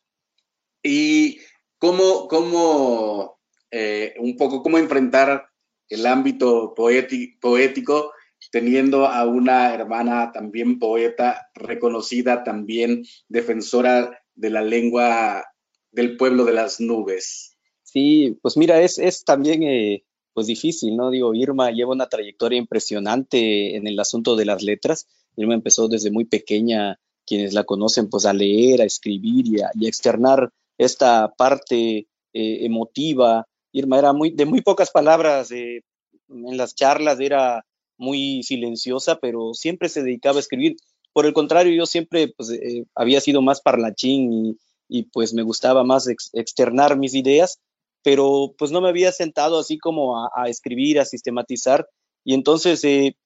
¿Y 0.82 1.38
cómo, 1.78 2.26
cómo 2.26 3.38
eh, 3.70 4.14
un 4.18 4.36
poco, 4.36 4.62
cómo 4.62 4.78
enfrentar 4.78 5.46
el 5.88 6.06
ámbito 6.06 6.74
poético 6.74 8.12
teniendo 8.50 9.06
a 9.06 9.24
una 9.26 9.72
hermana 9.72 10.32
también 10.32 10.78
poeta, 10.78 11.48
reconocida 11.54 12.42
también 12.44 13.04
defensora 13.28 14.23
de 14.34 14.50
la 14.50 14.62
lengua 14.62 15.44
del 15.92 16.16
pueblo 16.16 16.44
de 16.44 16.52
las 16.52 16.80
nubes. 16.80 17.56
Sí, 17.82 18.38
pues 18.42 18.56
mira, 18.56 18.80
es, 18.82 18.98
es 18.98 19.24
también 19.24 19.62
eh, 19.62 20.04
pues 20.32 20.48
difícil, 20.48 20.96
¿no? 20.96 21.10
Digo, 21.10 21.32
Irma 21.34 21.70
lleva 21.70 21.92
una 21.92 22.08
trayectoria 22.08 22.58
impresionante 22.58 23.76
en 23.76 23.86
el 23.86 23.98
asunto 24.00 24.36
de 24.36 24.44
las 24.44 24.62
letras. 24.62 25.06
Irma 25.36 25.54
empezó 25.54 25.88
desde 25.88 26.10
muy 26.10 26.24
pequeña, 26.24 26.98
quienes 27.24 27.54
la 27.54 27.64
conocen, 27.64 28.10
pues 28.10 28.26
a 28.26 28.32
leer, 28.32 28.82
a 28.82 28.84
escribir 28.84 29.46
y 29.46 29.60
a, 29.60 29.70
externar 29.86 30.50
esta 30.76 31.32
parte 31.36 32.08
eh, 32.32 32.64
emotiva. 32.64 33.46
Irma 33.72 33.98
era 33.98 34.12
muy, 34.12 34.30
de 34.30 34.44
muy 34.44 34.60
pocas 34.60 34.90
palabras, 34.90 35.50
eh, 35.52 35.82
en 36.28 36.56
las 36.56 36.74
charlas 36.74 37.20
era 37.20 37.64
muy 37.96 38.42
silenciosa, 38.42 39.18
pero 39.20 39.54
siempre 39.54 39.88
se 39.88 40.02
dedicaba 40.02 40.36
a 40.36 40.40
escribir. 40.40 40.76
Por 41.14 41.26
el 41.26 41.32
contrario, 41.32 41.72
yo 41.72 41.86
siempre 41.86 42.34
pues, 42.36 42.50
eh, 42.50 42.86
había 42.94 43.20
sido 43.20 43.40
más 43.40 43.60
parlachín 43.60 44.58
y, 44.88 45.04
pues 45.04 45.32
me 45.32 45.44
gustaba 45.44 45.84
más 45.84 46.08
externar 46.08 46.98
mis 46.98 47.14
ideas, 47.14 47.60
pero 48.02 48.52
pues 48.58 48.72
no 48.72 48.80
me 48.80 48.88
había 48.88 49.12
sentado 49.12 49.58
así 49.60 49.78
como 49.78 50.26
a, 50.26 50.48
escribir, 50.48 50.98
a 50.98 51.04
sistematizar. 51.04 51.88
Y 52.24 52.34
entonces 52.34 52.82
eh, 52.82 53.16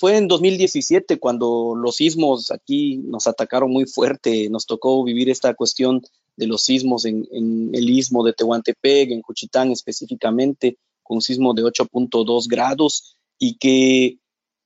fue 0.00 0.16
en 0.16 0.28
2017 0.28 1.18
cuando 1.18 1.74
los 1.76 1.96
sismos 1.96 2.50
aquí 2.50 2.96
nos 3.04 3.26
atacaron 3.26 3.70
muy 3.70 3.84
fuerte, 3.84 4.48
nos 4.48 4.64
tocó 4.64 5.04
vivir 5.04 5.28
esta 5.28 5.52
cuestión 5.52 6.00
de 6.36 6.46
los 6.46 6.64
sismos 6.64 7.04
en, 7.04 7.28
en 7.32 7.70
el 7.74 7.90
istmo 7.90 8.24
de 8.24 8.32
Tehuantepec, 8.32 9.10
en 9.10 9.20
Juchitán 9.20 9.72
específicamente, 9.72 10.78
con 11.02 11.16
un 11.16 11.22
sismo 11.22 11.52
de 11.52 11.64
8.2 11.64 12.48
grados 12.48 13.18
y 13.38 13.58
que 13.58 14.21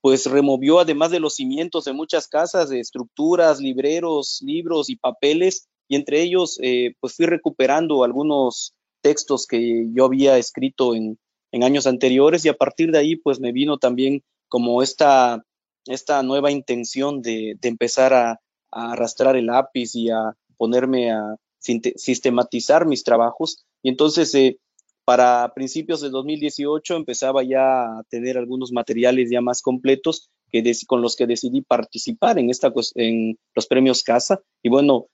pues 0.06 0.26
removió 0.26 0.78
además 0.78 1.10
de 1.10 1.18
los 1.18 1.34
cimientos 1.34 1.84
de 1.84 1.92
muchas 1.92 2.28
casas, 2.28 2.68
de 2.68 2.78
estructuras, 2.78 3.58
libreros, 3.58 4.40
libros 4.40 4.88
y 4.88 4.94
papeles, 4.94 5.66
y 5.88 5.96
entre 5.96 6.22
ellos 6.22 6.60
eh, 6.62 6.94
pues 7.00 7.16
fui 7.16 7.26
recuperando 7.26 8.04
algunos 8.04 8.72
textos 9.02 9.48
que 9.48 9.88
yo 9.92 10.04
había 10.04 10.38
escrito 10.38 10.94
en, 10.94 11.18
años 11.60 11.88
anteriores 11.88 12.44
y 12.44 12.48
a 12.48 12.56
partir 12.56 12.92
de 12.92 12.98
ahí 12.98 13.16
pues 13.16 13.40
me 13.40 13.50
vino 13.50 13.78
también 13.78 14.22
como 14.46 14.80
esta, 14.80 15.42
esta 15.86 16.22
nueva 16.22 16.52
intención 16.52 17.20
de, 17.20 17.58
empezar 17.62 18.14
a, 18.14 18.40
arrastrar 18.70 19.34
el 19.34 19.46
lápiz 19.46 19.96
y 19.96 20.10
a 20.10 20.36
ponerme 20.56 21.10
a 21.10 21.34
sistematizar 21.58 22.86
mis 22.86 23.02
trabajos. 23.02 23.64
Y 23.82 23.88
entonces 23.88 24.32
eh, 24.36 24.60
para 25.06 25.54
principios 25.54 26.00
de 26.00 26.10
2018 26.10 26.96
empezaba 26.96 27.44
ya 27.44 27.84
a 27.84 28.02
tener 28.10 28.36
algunos 28.36 28.72
materiales 28.72 29.30
ya 29.30 29.40
más 29.40 29.62
completos 29.62 30.30
que 30.50 30.74
con 30.84 31.00
los 31.00 31.14
que 31.14 31.28
decidí 31.28 31.60
participar 31.62 32.40
en, 32.40 32.50
esta, 32.50 32.72
en 32.96 33.38
los 33.54 33.66
premios 33.68 34.02
Casa. 34.02 34.40
Y 34.64 34.68
bueno, 34.68 35.06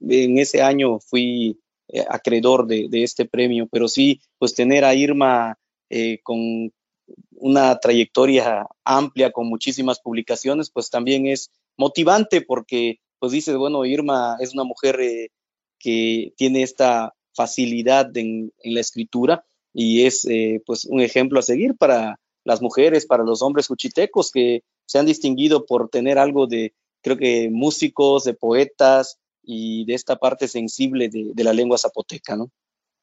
en 0.00 0.38
ese 0.38 0.62
año 0.62 0.98
fui 0.98 1.60
eh, 1.88 2.04
acreedor 2.08 2.66
de, 2.66 2.88
este 2.90 3.26
premio, 3.26 3.68
pero 3.70 3.86
sí, 3.86 4.22
pues 4.38 4.54
tener 4.54 4.82
a 4.82 4.94
Irma 4.94 5.58
eh, 5.90 6.20
con 6.22 6.72
una 7.32 7.76
trayectoria 7.78 8.66
amplia, 8.82 9.30
con 9.30 9.46
muchísimas 9.46 10.00
publicaciones, 10.00 10.70
pues 10.70 10.88
también 10.88 11.26
es 11.26 11.50
motivante 11.76 12.40
porque, 12.40 12.98
pues 13.18 13.32
dices, 13.32 13.56
bueno, 13.56 13.84
Irma 13.84 14.38
es 14.40 14.54
una 14.54 14.64
mujer 14.64 14.98
eh, 15.02 15.28
que 15.78 16.32
tiene 16.38 16.62
esta 16.62 17.12
facilidad 17.34 18.16
en, 18.16 18.52
la 18.62 18.80
escritura 18.80 19.44
y 19.72 20.06
es 20.06 20.24
eh, 20.26 20.62
pues 20.64 20.84
un 20.84 21.00
ejemplo 21.00 21.38
a 21.38 21.42
seguir 21.42 21.76
para 21.76 22.18
las 22.44 22.62
mujeres, 22.62 23.06
para 23.06 23.24
los 23.24 23.42
hombres 23.42 23.68
cuchitecos 23.68 24.30
que 24.30 24.62
se 24.86 24.98
han 24.98 25.06
distinguido 25.06 25.66
por 25.66 25.88
tener 25.88 26.18
algo 26.18 26.46
de, 26.46 26.74
creo 27.02 27.16
que 27.16 27.48
músicos, 27.50 28.24
de 28.24 28.34
poetas 28.34 29.18
y 29.42 29.84
de 29.86 29.94
esta 29.94 30.16
parte 30.16 30.48
sensible 30.48 31.08
de, 31.08 31.44
la 31.44 31.52
lengua 31.52 31.78
zapoteca, 31.78 32.36
¿no? 32.36 32.50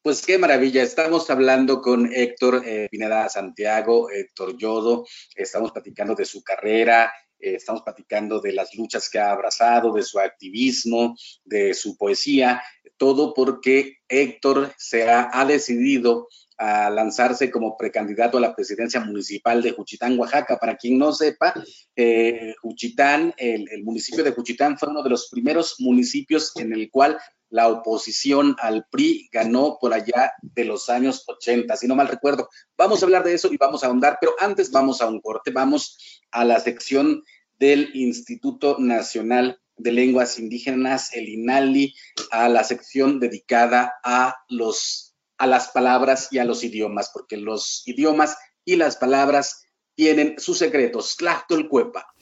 Pues 0.02 0.26
qué 0.26 0.36
maravilla, 0.36 0.82
estamos 0.82 1.30
hablando 1.30 1.80
con 1.80 2.12
Héctor 2.12 2.62
eh, 2.66 2.88
Pineda 2.90 3.28
Santiago, 3.28 4.10
Héctor 4.10 4.58
Yodo, 4.58 5.06
estamos 5.36 5.70
platicando 5.70 6.16
de 6.16 6.24
su 6.24 6.42
carrera, 6.42 7.12
eh, 7.42 7.56
estamos 7.56 7.82
platicando 7.82 8.40
de 8.40 8.52
las 8.52 8.74
luchas 8.74 9.10
que 9.10 9.18
ha 9.18 9.32
abrazado, 9.32 9.92
de 9.92 10.02
su 10.02 10.18
activismo, 10.18 11.16
de 11.44 11.74
su 11.74 11.96
poesía, 11.96 12.62
todo 12.96 13.34
porque 13.34 13.96
Héctor 14.08 14.72
se 14.78 15.10
ha, 15.10 15.44
decidido 15.44 16.28
a 16.56 16.88
lanzarse 16.88 17.50
como 17.50 17.76
precandidato 17.76 18.38
a 18.38 18.40
la 18.40 18.54
presidencia 18.54 19.00
municipal 19.00 19.60
de 19.60 19.72
Juchitán, 19.72 20.16
Oaxaca. 20.18 20.56
Para 20.56 20.76
quien 20.76 20.98
no 20.98 21.12
sepa, 21.12 21.52
eh, 21.96 22.54
Juchitán, 22.62 23.34
el, 23.36 23.66
el, 23.70 23.82
municipio 23.82 24.22
de 24.22 24.30
Juchitán 24.30 24.78
fue 24.78 24.90
uno 24.90 25.02
de 25.02 25.10
los 25.10 25.28
primeros 25.28 25.76
municipios 25.80 26.52
en 26.56 26.72
el 26.72 26.90
cual 26.90 27.18
la 27.52 27.68
oposición 27.68 28.56
al 28.58 28.86
PRI 28.90 29.28
ganó 29.30 29.76
por 29.78 29.92
allá 29.92 30.32
de 30.40 30.64
los 30.64 30.88
años 30.88 31.22
80, 31.26 31.76
si 31.76 31.86
no 31.86 31.94
mal 31.94 32.08
recuerdo. 32.08 32.48
Vamos 32.78 33.02
a 33.02 33.04
hablar 33.04 33.24
de 33.24 33.34
eso 33.34 33.52
y 33.52 33.58
vamos 33.58 33.84
a 33.84 33.88
ahondar, 33.88 34.16
pero 34.20 34.34
antes 34.40 34.70
vamos 34.70 35.02
a 35.02 35.06
un 35.06 35.20
corte, 35.20 35.50
vamos 35.50 35.98
a 36.30 36.46
la 36.46 36.58
sección 36.60 37.22
del 37.58 37.90
Instituto 37.94 38.76
Nacional 38.78 39.60
de 39.76 39.92
Lenguas 39.92 40.38
Indígenas, 40.38 41.12
el 41.12 41.28
INALI, 41.28 41.94
a 42.30 42.48
la 42.48 42.64
sección 42.64 43.20
dedicada 43.20 43.92
a 44.02 44.34
los 44.48 45.14
a 45.36 45.46
las 45.46 45.68
palabras 45.68 46.28
y 46.30 46.38
a 46.38 46.44
los 46.44 46.64
idiomas, 46.64 47.10
porque 47.12 47.36
los 47.36 47.82
idiomas 47.86 48.36
y 48.64 48.76
las 48.76 48.96
palabras 48.96 49.64
tienen 49.94 50.36
sus 50.38 50.56
secretos. 50.56 51.16
Tlachtolcuepa. 51.16 52.14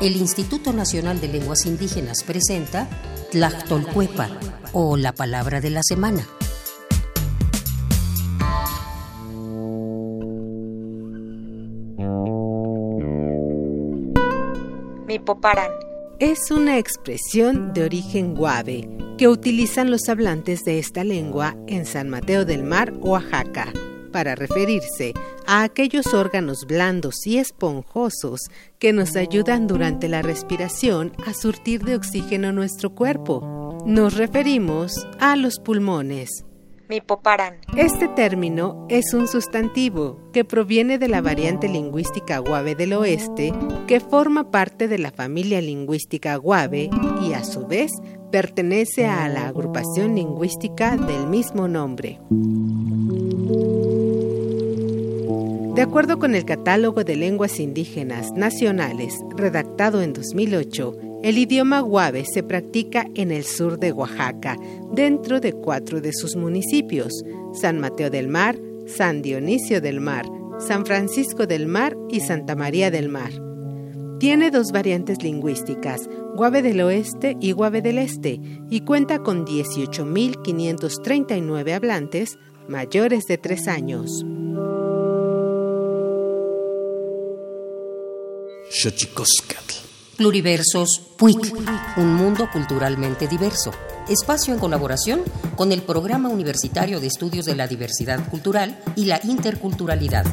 El 0.00 0.16
Instituto 0.16 0.72
Nacional 0.72 1.20
de 1.20 1.26
Lenguas 1.26 1.66
Indígenas 1.66 2.22
presenta 2.22 2.88
Tlachtolcuepa 3.32 4.28
o 4.72 4.96
la 4.96 5.12
palabra 5.12 5.60
de 5.60 5.70
la 5.70 5.82
semana. 5.82 6.24
Mipoparan 15.08 15.72
es 16.20 16.52
una 16.52 16.78
expresión 16.78 17.72
de 17.72 17.82
origen 17.82 18.36
guave 18.36 18.88
que 19.18 19.26
utilizan 19.26 19.90
los 19.90 20.08
hablantes 20.08 20.64
de 20.64 20.78
esta 20.78 21.02
lengua 21.02 21.56
en 21.66 21.84
San 21.84 22.08
Mateo 22.08 22.44
del 22.44 22.62
Mar, 22.62 22.92
Oaxaca 23.00 23.72
para 24.08 24.34
referirse 24.34 25.14
a 25.46 25.62
aquellos 25.62 26.14
órganos 26.14 26.66
blandos 26.66 27.26
y 27.26 27.38
esponjosos 27.38 28.40
que 28.78 28.92
nos 28.92 29.16
ayudan 29.16 29.66
durante 29.66 30.08
la 30.08 30.22
respiración 30.22 31.12
a 31.26 31.34
surtir 31.34 31.84
de 31.84 31.96
oxígeno 31.96 32.52
nuestro 32.52 32.94
cuerpo. 32.94 33.78
Nos 33.86 34.16
referimos 34.16 35.06
a 35.20 35.36
los 35.36 35.58
pulmones. 35.58 36.44
Mipoparan. 36.88 37.56
Este 37.76 38.08
término 38.08 38.86
es 38.88 39.12
un 39.12 39.28
sustantivo 39.28 40.30
que 40.32 40.44
proviene 40.44 40.98
de 40.98 41.08
la 41.08 41.20
variante 41.20 41.68
lingüística 41.68 42.38
guave 42.38 42.74
del 42.74 42.94
oeste, 42.94 43.52
que 43.86 44.00
forma 44.00 44.50
parte 44.50 44.88
de 44.88 44.98
la 44.98 45.10
familia 45.10 45.60
lingüística 45.60 46.34
guave 46.36 46.88
y 47.22 47.34
a 47.34 47.44
su 47.44 47.66
vez 47.66 47.92
pertenece 48.32 49.06
a 49.06 49.28
la 49.28 49.48
agrupación 49.48 50.14
lingüística 50.14 50.96
del 50.96 51.26
mismo 51.26 51.68
nombre. 51.68 52.18
De 55.78 55.84
acuerdo 55.84 56.18
con 56.18 56.34
el 56.34 56.44
Catálogo 56.44 57.04
de 57.04 57.14
Lenguas 57.14 57.60
Indígenas 57.60 58.32
Nacionales, 58.32 59.14
redactado 59.36 60.02
en 60.02 60.12
2008, 60.12 61.20
el 61.22 61.38
idioma 61.38 61.78
guave 61.82 62.24
se 62.24 62.42
practica 62.42 63.06
en 63.14 63.30
el 63.30 63.44
sur 63.44 63.78
de 63.78 63.92
Oaxaca, 63.92 64.56
dentro 64.92 65.38
de 65.38 65.52
cuatro 65.52 66.00
de 66.00 66.12
sus 66.12 66.34
municipios, 66.34 67.22
San 67.52 67.78
Mateo 67.78 68.10
del 68.10 68.26
Mar, 68.26 68.58
San 68.88 69.22
Dionisio 69.22 69.80
del 69.80 70.00
Mar, 70.00 70.26
San 70.58 70.84
Francisco 70.84 71.46
del 71.46 71.68
Mar 71.68 71.96
y 72.10 72.22
Santa 72.22 72.56
María 72.56 72.90
del 72.90 73.08
Mar. 73.08 73.30
Tiene 74.18 74.50
dos 74.50 74.72
variantes 74.72 75.22
lingüísticas, 75.22 76.10
Guave 76.34 76.62
del 76.62 76.80
Oeste 76.80 77.36
y 77.40 77.52
Guave 77.52 77.82
del 77.82 77.98
Este, 77.98 78.40
y 78.68 78.80
cuenta 78.80 79.20
con 79.20 79.46
18.539 79.46 81.72
hablantes 81.72 82.36
mayores 82.66 83.26
de 83.26 83.38
tres 83.38 83.68
años. 83.68 84.24
Pluriversos 90.16 91.00
PUIC, 91.16 91.52
un 91.96 92.14
mundo 92.14 92.48
culturalmente 92.52 93.26
diverso. 93.26 93.72
Espacio 94.08 94.54
en 94.54 94.60
colaboración 94.60 95.24
con 95.56 95.72
el 95.72 95.82
Programa 95.82 96.28
Universitario 96.28 97.00
de 97.00 97.08
Estudios 97.08 97.44
de 97.44 97.56
la 97.56 97.66
Diversidad 97.66 98.30
Cultural 98.30 98.80
y 98.94 99.06
la 99.06 99.18
Interculturalidad. 99.24 100.26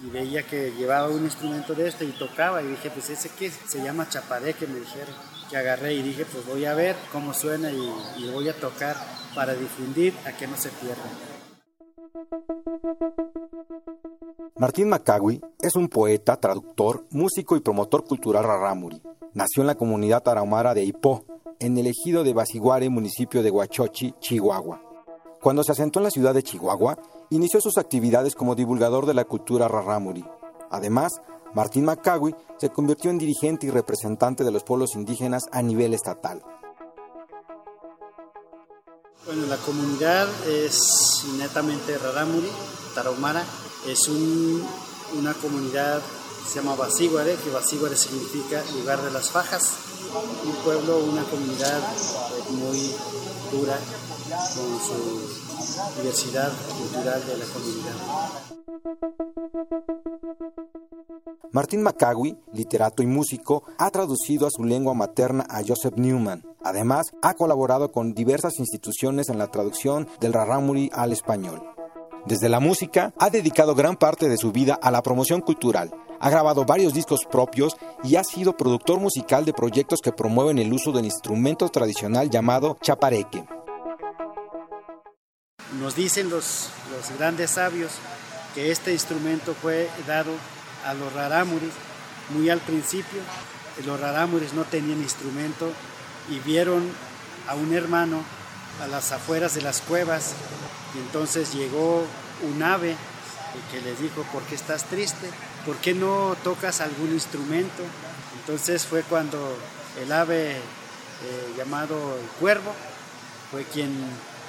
Y 0.00 0.10
veía 0.10 0.44
que 0.44 0.72
llevaba 0.78 1.08
un 1.08 1.24
instrumento 1.24 1.74
de 1.74 1.88
este 1.88 2.04
y 2.04 2.12
tocaba 2.12 2.62
y 2.62 2.68
dije, 2.68 2.90
pues 2.90 3.10
ese 3.10 3.30
que 3.30 3.50
se 3.50 3.82
llama 3.82 4.08
chapareque, 4.08 4.68
me 4.68 4.78
dijeron. 4.78 5.14
Que 5.50 5.56
agarré 5.56 5.94
y 5.94 6.02
dije, 6.02 6.24
pues 6.24 6.46
voy 6.46 6.66
a 6.66 6.74
ver 6.74 6.94
cómo 7.10 7.34
suena 7.34 7.72
y, 7.72 7.92
y 8.18 8.30
voy 8.30 8.48
a 8.48 8.54
tocar 8.54 8.96
para 9.34 9.54
difundir 9.54 10.14
a 10.24 10.30
que 10.36 10.46
no 10.46 10.56
se 10.56 10.68
pierda. 10.68 11.02
Martín 14.56 14.88
Macagui 14.88 15.40
es 15.60 15.74
un 15.74 15.88
poeta, 15.88 16.36
traductor, 16.36 17.04
músico 17.10 17.56
y 17.56 17.60
promotor 17.60 18.04
cultural 18.04 18.44
rarámuri. 18.44 19.00
Nació 19.32 19.62
en 19.62 19.68
la 19.68 19.74
comunidad 19.74 20.22
tarahumara 20.22 20.74
de 20.74 20.84
Ipó, 20.84 21.24
en 21.58 21.78
el 21.78 21.86
ejido 21.86 22.24
de 22.24 22.34
Basiguare, 22.34 22.88
municipio 22.88 23.42
de 23.42 23.50
Huachochi, 23.50 24.14
Chihuahua. 24.20 24.80
Cuando 25.42 25.64
se 25.64 25.72
asentó 25.72 25.98
en 25.98 26.04
la 26.04 26.10
ciudad 26.10 26.34
de 26.34 26.42
Chihuahua, 26.42 26.98
inició 27.30 27.60
sus 27.60 27.78
actividades 27.78 28.34
como 28.34 28.54
divulgador 28.54 29.06
de 29.06 29.14
la 29.14 29.24
cultura 29.24 29.66
rarámuri. 29.66 30.24
Además, 30.70 31.12
Martín 31.54 31.84
Macagui 31.84 32.34
se 32.58 32.70
convirtió 32.70 33.10
en 33.10 33.18
dirigente 33.18 33.66
y 33.66 33.70
representante 33.70 34.44
de 34.44 34.50
los 34.50 34.64
pueblos 34.64 34.94
indígenas 34.94 35.44
a 35.52 35.62
nivel 35.62 35.94
estatal. 35.94 36.42
Bueno, 39.26 39.46
la 39.46 39.56
comunidad 39.58 40.28
es 40.46 41.24
netamente 41.38 41.96
rarámuri, 41.98 42.48
tarahumara. 42.94 43.44
Es 43.86 44.06
un- 44.08 44.62
una 45.18 45.32
comunidad 45.34 46.00
que 46.00 46.48
se 46.50 46.56
llama 46.60 46.74
Basíguare, 46.76 47.36
que 47.36 47.50
Basíguare 47.50 47.96
significa 47.96 48.62
lugar 48.78 49.00
de 49.02 49.10
las 49.10 49.30
fajas. 49.30 49.62
Un 50.44 50.54
pueblo, 50.64 50.98
una 50.98 51.24
comunidad 51.24 51.78
eh, 51.80 52.52
muy 52.52 52.94
dura 53.50 53.78
con 54.54 54.80
su 54.86 56.00
diversidad 56.02 56.52
cultural 56.78 57.24
de 57.26 57.36
la 57.38 57.44
comunidad. 57.46 57.94
Martín 61.52 61.82
Macagui, 61.82 62.36
literato 62.52 63.02
y 63.02 63.06
músico, 63.06 63.62
ha 63.78 63.90
traducido 63.90 64.46
a 64.46 64.50
su 64.50 64.64
lengua 64.64 64.94
materna 64.94 65.46
a 65.48 65.62
Joseph 65.66 65.96
Newman. 65.96 66.44
Además, 66.64 67.12
ha 67.22 67.34
colaborado 67.34 67.92
con 67.92 68.12
diversas 68.12 68.58
instituciones 68.58 69.28
en 69.28 69.38
la 69.38 69.48
traducción 69.48 70.08
del 70.20 70.32
rarámuri 70.32 70.90
al 70.92 71.12
español. 71.12 71.62
Desde 72.26 72.48
la 72.48 72.58
música, 72.58 73.12
ha 73.18 73.30
dedicado 73.30 73.74
gran 73.74 73.96
parte 73.96 74.28
de 74.28 74.38
su 74.38 74.50
vida 74.50 74.78
a 74.80 74.90
la 74.90 75.02
promoción 75.02 75.42
cultural. 75.42 75.94
Ha 76.20 76.30
grabado 76.30 76.64
varios 76.64 76.94
discos 76.94 77.20
propios 77.30 77.76
y 78.02 78.16
ha 78.16 78.24
sido 78.24 78.56
productor 78.56 78.98
musical 78.98 79.44
de 79.44 79.52
proyectos 79.52 80.00
que 80.00 80.10
promueven 80.10 80.58
el 80.58 80.72
uso 80.72 80.90
del 80.90 81.04
instrumento 81.04 81.68
tradicional 81.68 82.30
llamado 82.30 82.78
chapareque. 82.80 83.44
Nos 85.78 85.94
dicen 85.96 86.30
los, 86.30 86.70
los 86.90 87.18
grandes 87.18 87.52
sabios 87.52 87.92
que 88.54 88.70
este 88.70 88.92
instrumento 88.92 89.54
fue 89.54 89.90
dado 90.06 90.32
a 90.84 90.94
los 90.94 91.12
rarámuris 91.12 91.72
muy 92.30 92.50
al 92.50 92.60
principio. 92.60 93.20
Los 93.84 94.00
rarámuris 94.00 94.52
no 94.52 94.64
tenían 94.64 94.98
instrumento 95.00 95.70
y 96.30 96.38
vieron 96.40 96.90
a 97.48 97.54
un 97.54 97.74
hermano 97.74 98.22
a 98.82 98.86
las 98.86 99.12
afueras 99.12 99.54
de 99.54 99.62
las 99.62 99.80
cuevas 99.80 100.32
y 100.94 100.98
entonces 100.98 101.52
llegó 101.52 102.04
un 102.42 102.62
ave 102.62 102.96
que 103.70 103.80
les 103.80 104.00
dijo, 104.00 104.22
¿por 104.32 104.42
qué 104.44 104.54
estás 104.54 104.84
triste? 104.84 105.30
¿Por 105.64 105.76
qué 105.76 105.94
no 105.94 106.36
tocas 106.42 106.80
algún 106.80 107.12
instrumento? 107.12 107.82
Entonces 108.40 108.84
fue 108.84 109.02
cuando 109.02 109.56
el 110.00 110.12
ave 110.12 110.56
eh, 110.56 111.54
llamado 111.56 112.18
el 112.18 112.26
cuervo 112.40 112.72
fue 113.50 113.64
quien 113.64 113.92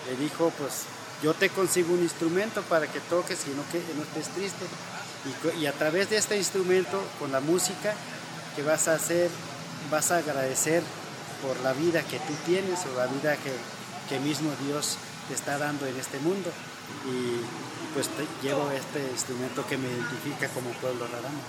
le 0.09 0.17
dijo, 0.17 0.51
pues 0.57 0.83
yo 1.21 1.33
te 1.33 1.49
consigo 1.49 1.93
un 1.93 2.01
instrumento 2.01 2.61
para 2.63 2.87
que 2.87 2.99
toques 2.99 3.39
y 3.41 3.51
que, 3.71 3.93
no 3.95 4.03
estés 4.03 4.33
triste. 4.33 4.65
Y, 5.59 5.65
a 5.65 5.71
través 5.73 6.09
de 6.09 6.17
este 6.17 6.37
instrumento, 6.37 7.01
con 7.19 7.31
la 7.31 7.39
música 7.39 7.93
que 8.55 8.63
vas 8.63 8.87
a 8.87 8.93
hacer, 8.93 9.29
vas 9.89 10.11
a 10.11 10.17
agradecer 10.17 10.83
por 11.41 11.59
la 11.61 11.73
vida 11.73 12.03
que 12.03 12.19
tú 12.19 12.33
tienes 12.45 12.79
o 12.85 12.97
la 12.97 13.07
vida 13.07 13.35
que, 13.37 13.51
que 14.09 14.19
mismo 14.19 14.51
Dios 14.65 14.97
te 15.27 15.33
está 15.33 15.57
dando 15.57 15.85
en 15.87 15.95
este 15.97 16.19
mundo. 16.19 16.51
Y, 17.05 17.41
pues 17.93 18.07
te- 18.09 18.27
llevo 18.45 18.69
este 18.71 18.99
instrumento 19.11 19.65
que 19.67 19.77
me 19.77 19.87
identifica 19.87 20.47
como 20.49 20.69
pueblo 20.71 21.07
raramo. 21.07 21.41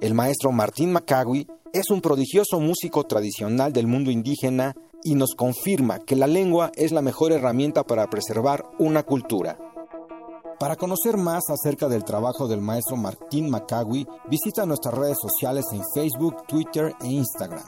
El 0.00 0.14
maestro 0.14 0.52
Martín 0.52 0.92
Macagui 0.92 1.48
es 1.72 1.90
un 1.90 2.00
prodigioso 2.00 2.60
músico 2.60 3.02
tradicional 3.04 3.72
del 3.72 3.88
mundo 3.88 4.12
indígena 4.12 4.76
y 5.02 5.16
nos 5.16 5.34
confirma 5.34 5.98
que 5.98 6.14
la 6.14 6.28
lengua 6.28 6.70
es 6.76 6.92
la 6.92 7.02
mejor 7.02 7.32
herramienta 7.32 7.82
para 7.82 8.08
preservar 8.08 8.64
una 8.78 9.02
cultura. 9.02 9.58
Para 10.60 10.76
conocer 10.76 11.16
más 11.16 11.42
acerca 11.50 11.88
del 11.88 12.04
trabajo 12.04 12.46
del 12.46 12.60
maestro 12.60 12.96
Martín 12.96 13.50
Macagui, 13.50 14.06
visita 14.30 14.66
nuestras 14.66 14.94
redes 14.94 15.18
sociales 15.20 15.64
en 15.72 15.82
Facebook, 15.92 16.46
Twitter 16.46 16.94
e 17.00 17.08
Instagram. 17.08 17.64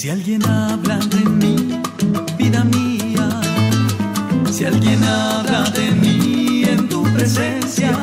Si 0.00 0.08
alguien 0.08 0.42
habla 0.46 0.96
de 0.96 1.28
mí, 1.28 1.78
vida 2.38 2.64
mía, 2.64 3.28
si 4.50 4.64
alguien 4.64 5.04
habla 5.04 5.64
de 5.72 5.90
mí 5.90 6.64
en 6.64 6.88
tu 6.88 7.02
presencia, 7.12 8.02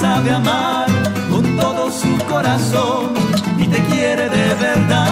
sabe 0.00 0.30
amar 0.30 0.86
con 1.30 1.56
todo 1.56 1.90
su 1.90 2.16
corazón. 2.26 3.14
Y 3.58 3.66
te 3.66 3.80
quiere 3.90 4.28
de 4.28 4.54
verdad. 4.54 5.05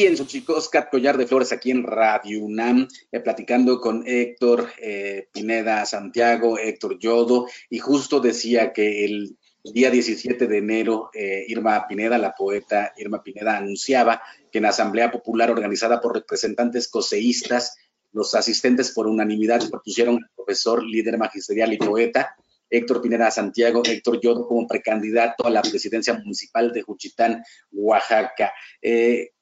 Aquí 0.00 0.06
en 0.06 0.16
Xochicoscat, 0.16 0.88
Collar 0.88 1.18
de 1.18 1.26
Flores, 1.26 1.52
aquí 1.52 1.70
en 1.70 1.82
Radio 1.82 2.42
UNAM, 2.42 2.88
eh, 3.12 3.20
platicando 3.20 3.78
con 3.82 4.02
Héctor 4.06 4.70
eh, 4.80 5.28
Pineda 5.30 5.84
Santiago, 5.84 6.56
Héctor 6.56 6.98
Yodo, 6.98 7.46
y 7.68 7.80
justo 7.80 8.18
decía 8.18 8.72
que 8.72 9.04
el 9.04 9.36
día 9.62 9.90
17 9.90 10.46
de 10.46 10.56
enero, 10.56 11.10
eh, 11.12 11.44
Irma 11.48 11.86
Pineda, 11.86 12.16
la 12.16 12.34
poeta 12.34 12.94
Irma 12.96 13.22
Pineda, 13.22 13.58
anunciaba 13.58 14.22
que 14.50 14.60
en 14.60 14.62
la 14.62 14.70
Asamblea 14.70 15.10
Popular 15.10 15.50
organizada 15.50 16.00
por 16.00 16.14
representantes 16.14 16.88
coseístas, 16.88 17.76
los 18.12 18.34
asistentes 18.34 18.92
por 18.92 19.06
unanimidad 19.06 19.68
propusieron 19.68 20.14
al 20.14 20.30
profesor, 20.34 20.82
líder 20.82 21.18
magisterial 21.18 21.74
y 21.74 21.76
poeta, 21.76 22.36
Héctor 22.70 23.02
Pineda 23.02 23.30
Santiago, 23.30 23.82
Héctor 23.84 24.18
Yodo, 24.18 24.46
como 24.46 24.66
precandidato 24.66 25.46
a 25.46 25.50
la 25.50 25.60
presidencia 25.60 26.14
municipal 26.14 26.72
de 26.72 26.80
Juchitán, 26.80 27.42
Oaxaca. 27.72 28.52
Eh, 28.80 29.32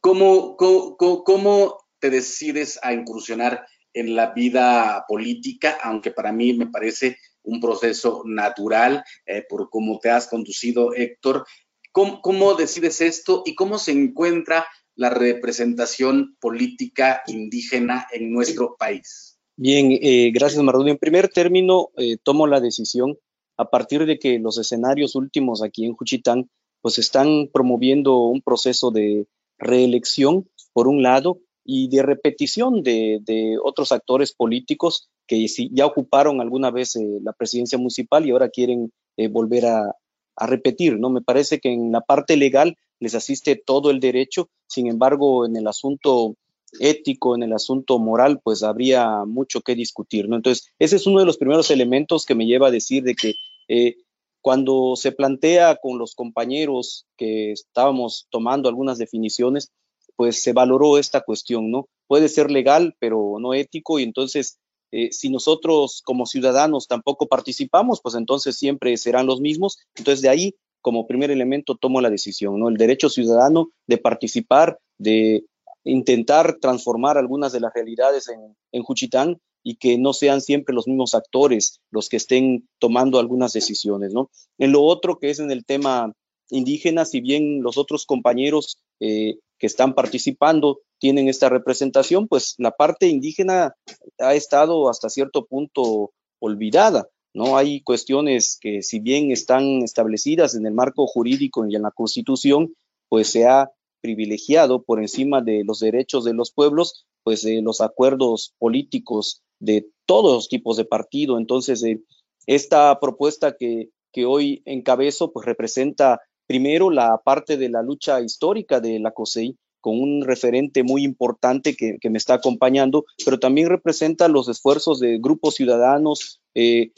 ¿cómo, 0.00 0.56
cómo, 0.56 1.24
cómo- 1.24 1.78
te 1.98 2.10
decides 2.10 2.78
a 2.82 2.94
incursionar 2.94 3.66
en 3.92 4.16
la 4.16 4.32
vida 4.32 5.04
política? 5.06 5.78
Aunque 5.82 6.10
para 6.10 6.32
mí 6.32 6.54
me 6.54 6.66
parece 6.66 7.18
un 7.42 7.60
proceso 7.60 8.22
natural 8.24 9.04
eh, 9.26 9.44
por 9.48 9.68
cómo 9.70 9.98
te 9.98 10.10
has 10.10 10.26
conducido, 10.26 10.94
Héctor. 10.94 11.44
¿Cómo, 11.92 12.54
decides 12.54 13.00
esto 13.00 13.42
y 13.44 13.54
cómo 13.54 13.78
se 13.78 13.92
encuentra 13.92 14.66
la 14.94 15.10
representación 15.10 16.36
política 16.40 17.22
indígena 17.26 18.06
en 18.12 18.32
nuestro 18.32 18.76
país? 18.78 19.38
Bien, 19.56 19.98
eh, 20.00 20.30
gracias 20.32 20.62
Mardonio. 20.62 20.92
En 20.92 20.98
primer 20.98 21.28
término, 21.28 21.90
eh, 21.96 22.16
tomo 22.22 22.46
la 22.46 22.60
decisión 22.60 23.18
a 23.56 23.68
partir 23.68 24.06
de 24.06 24.18
que 24.18 24.38
los 24.38 24.56
escenarios 24.58 25.16
últimos 25.16 25.62
aquí 25.62 25.84
en 25.84 25.94
Juchitán 25.94 26.48
pues 26.80 26.98
están 26.98 27.50
promoviendo 27.52 28.24
un 28.24 28.40
proceso 28.40 28.90
de 28.90 29.26
reelección, 29.60 30.48
por 30.72 30.88
un 30.88 31.02
lado, 31.02 31.38
y 31.64 31.88
de 31.88 32.02
repetición 32.02 32.82
de, 32.82 33.58
otros 33.62 33.92
actores 33.92 34.32
políticos 34.32 35.08
que 35.26 35.46
ya 35.72 35.86
ocuparon 35.86 36.40
alguna 36.40 36.70
vez 36.70 36.96
eh, 36.96 37.20
la 37.22 37.32
presidencia 37.32 37.78
municipal 37.78 38.26
y 38.26 38.30
ahora 38.30 38.48
quieren 38.48 38.92
eh, 39.16 39.28
volver 39.28 39.66
a, 39.66 39.94
a 40.36 40.46
repetir, 40.46 40.98
¿no? 40.98 41.10
Me 41.10 41.20
parece 41.20 41.60
que 41.60 41.72
en 41.72 41.92
la 41.92 42.00
parte 42.00 42.36
legal 42.36 42.76
les 42.98 43.14
asiste 43.14 43.56
todo 43.56 43.90
el 43.90 44.00
derecho, 44.00 44.48
sin 44.66 44.88
embargo, 44.88 45.46
en 45.46 45.56
el 45.56 45.66
asunto 45.66 46.34
ético, 46.78 47.34
en 47.34 47.42
el 47.42 47.52
asunto 47.52 47.98
moral, 47.98 48.40
pues 48.42 48.62
habría 48.62 49.24
mucho 49.24 49.60
que 49.60 49.74
discutir, 49.74 50.28
¿no? 50.28 50.36
Entonces, 50.36 50.68
ese 50.78 50.96
es 50.96 51.06
uno 51.06 51.20
de 51.20 51.26
los 51.26 51.36
primeros 51.36 51.70
elementos 51.70 52.24
que 52.24 52.34
me 52.34 52.46
lleva 52.46 52.68
a 52.68 52.72
decir 52.72 53.02
de 53.02 53.14
que 53.14 53.34
eh, 53.68 53.96
cuando 54.40 54.96
se 54.96 55.12
plantea 55.12 55.76
con 55.76 55.98
los 55.98 56.14
compañeros 56.14 57.06
que 57.16 57.52
estábamos 57.52 58.26
tomando 58.30 58.68
algunas 58.68 58.98
definiciones, 58.98 59.70
pues 60.16 60.42
se 60.42 60.52
valoró 60.52 60.98
esta 60.98 61.20
cuestión, 61.22 61.70
¿no? 61.70 61.88
Puede 62.06 62.28
ser 62.28 62.50
legal, 62.50 62.94
pero 62.98 63.36
no 63.38 63.54
ético, 63.54 63.98
y 63.98 64.02
entonces, 64.02 64.58
eh, 64.92 65.12
si 65.12 65.30
nosotros 65.30 66.02
como 66.04 66.26
ciudadanos 66.26 66.88
tampoco 66.88 67.26
participamos, 67.26 68.00
pues 68.02 68.14
entonces 68.14 68.56
siempre 68.56 68.96
serán 68.96 69.26
los 69.26 69.40
mismos. 69.40 69.78
Entonces, 69.94 70.20
de 70.22 70.28
ahí, 70.28 70.54
como 70.80 71.06
primer 71.06 71.30
elemento, 71.30 71.76
tomo 71.76 72.00
la 72.00 72.10
decisión, 72.10 72.58
¿no? 72.58 72.68
El 72.68 72.76
derecho 72.76 73.08
ciudadano 73.08 73.70
de 73.86 73.98
participar, 73.98 74.78
de 74.98 75.44
intentar 75.84 76.58
transformar 76.60 77.16
algunas 77.16 77.52
de 77.52 77.60
las 77.60 77.72
realidades 77.72 78.28
en, 78.28 78.56
en 78.72 78.82
Juchitán 78.82 79.40
y 79.62 79.76
que 79.76 79.98
no 79.98 80.12
sean 80.12 80.40
siempre 80.40 80.74
los 80.74 80.86
mismos 80.86 81.14
actores 81.14 81.80
los 81.90 82.08
que 82.08 82.16
estén 82.16 82.68
tomando 82.78 83.18
algunas 83.18 83.52
decisiones, 83.52 84.12
¿no? 84.12 84.30
En 84.58 84.72
lo 84.72 84.82
otro 84.82 85.18
que 85.18 85.30
es 85.30 85.38
en 85.38 85.50
el 85.50 85.64
tema 85.64 86.12
indígena, 86.50 87.04
si 87.04 87.20
bien 87.20 87.62
los 87.62 87.78
otros 87.78 88.06
compañeros 88.06 88.78
eh, 89.00 89.38
que 89.58 89.66
están 89.66 89.94
participando 89.94 90.80
tienen 90.98 91.28
esta 91.28 91.48
representación, 91.48 92.28
pues 92.28 92.54
la 92.58 92.72
parte 92.72 93.08
indígena 93.08 93.74
ha 94.18 94.34
estado 94.34 94.88
hasta 94.88 95.08
cierto 95.08 95.46
punto 95.46 96.12
olvidada. 96.38 97.08
No 97.32 97.56
hay 97.56 97.82
cuestiones 97.82 98.58
que 98.60 98.82
si 98.82 98.98
bien 98.98 99.30
están 99.30 99.82
establecidas 99.82 100.54
en 100.54 100.66
el 100.66 100.74
marco 100.74 101.06
jurídico 101.06 101.64
y 101.66 101.76
en 101.76 101.82
la 101.82 101.92
Constitución, 101.92 102.74
pues 103.08 103.30
se 103.30 103.46
ha 103.46 103.70
privilegiado 104.00 104.82
por 104.82 105.00
encima 105.00 105.40
de 105.40 105.62
los 105.64 105.80
derechos 105.80 106.24
de 106.24 106.34
los 106.34 106.50
pueblos, 106.50 107.06
pues 107.22 107.42
de 107.42 107.62
los 107.62 107.80
acuerdos 107.80 108.54
políticos 108.58 109.42
de 109.60 109.86
todos 110.06 110.34
los 110.34 110.48
tipos 110.48 110.76
de 110.76 110.84
partido. 110.84 111.38
Entonces, 111.38 111.84
eh, 111.84 112.00
esta 112.46 112.98
propuesta 112.98 113.56
que, 113.56 113.90
que 114.12 114.24
hoy 114.26 114.62
encabezo, 114.64 115.32
pues 115.32 115.46
representa 115.46 116.20
primero 116.46 116.90
la 116.90 117.18
parte 117.18 117.56
de 117.56 117.68
la 117.68 117.82
lucha 117.82 118.20
histórica 118.20 118.80
de 118.80 118.98
la 118.98 119.12
COSEI, 119.12 119.56
con 119.80 120.00
un 120.00 120.22
referente 120.22 120.82
muy 120.82 121.04
importante 121.04 121.74
que, 121.74 121.98
me 122.10 122.18
está 122.18 122.34
acompañando, 122.34 123.04
pero 123.24 123.38
también 123.38 123.68
representa 123.68 124.28
los 124.28 124.48
esfuerzos 124.48 125.00
de 125.00 125.18
grupos 125.18 125.54
ciudadanos, 125.54 126.40
eh, 126.54 126.90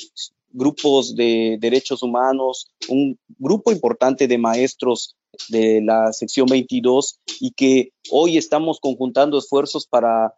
grupos 0.51 1.15
de 1.15 1.59
derechos 1.61 2.03
humanos, 2.03 2.69
un 2.89 3.19
grupo 3.39 3.73
importante 3.73 4.27
de 4.27 4.39
maestros 4.39 5.17
de 5.49 5.81
la 5.83 6.13
sección 6.13 6.47
22 6.47 7.21
y 7.41 7.53
que 7.53 7.93
hoy 8.11 8.37
estamos 8.37 8.81
conjuntando 8.81 9.39
esfuerzos 9.39 9.87
para 9.87 10.35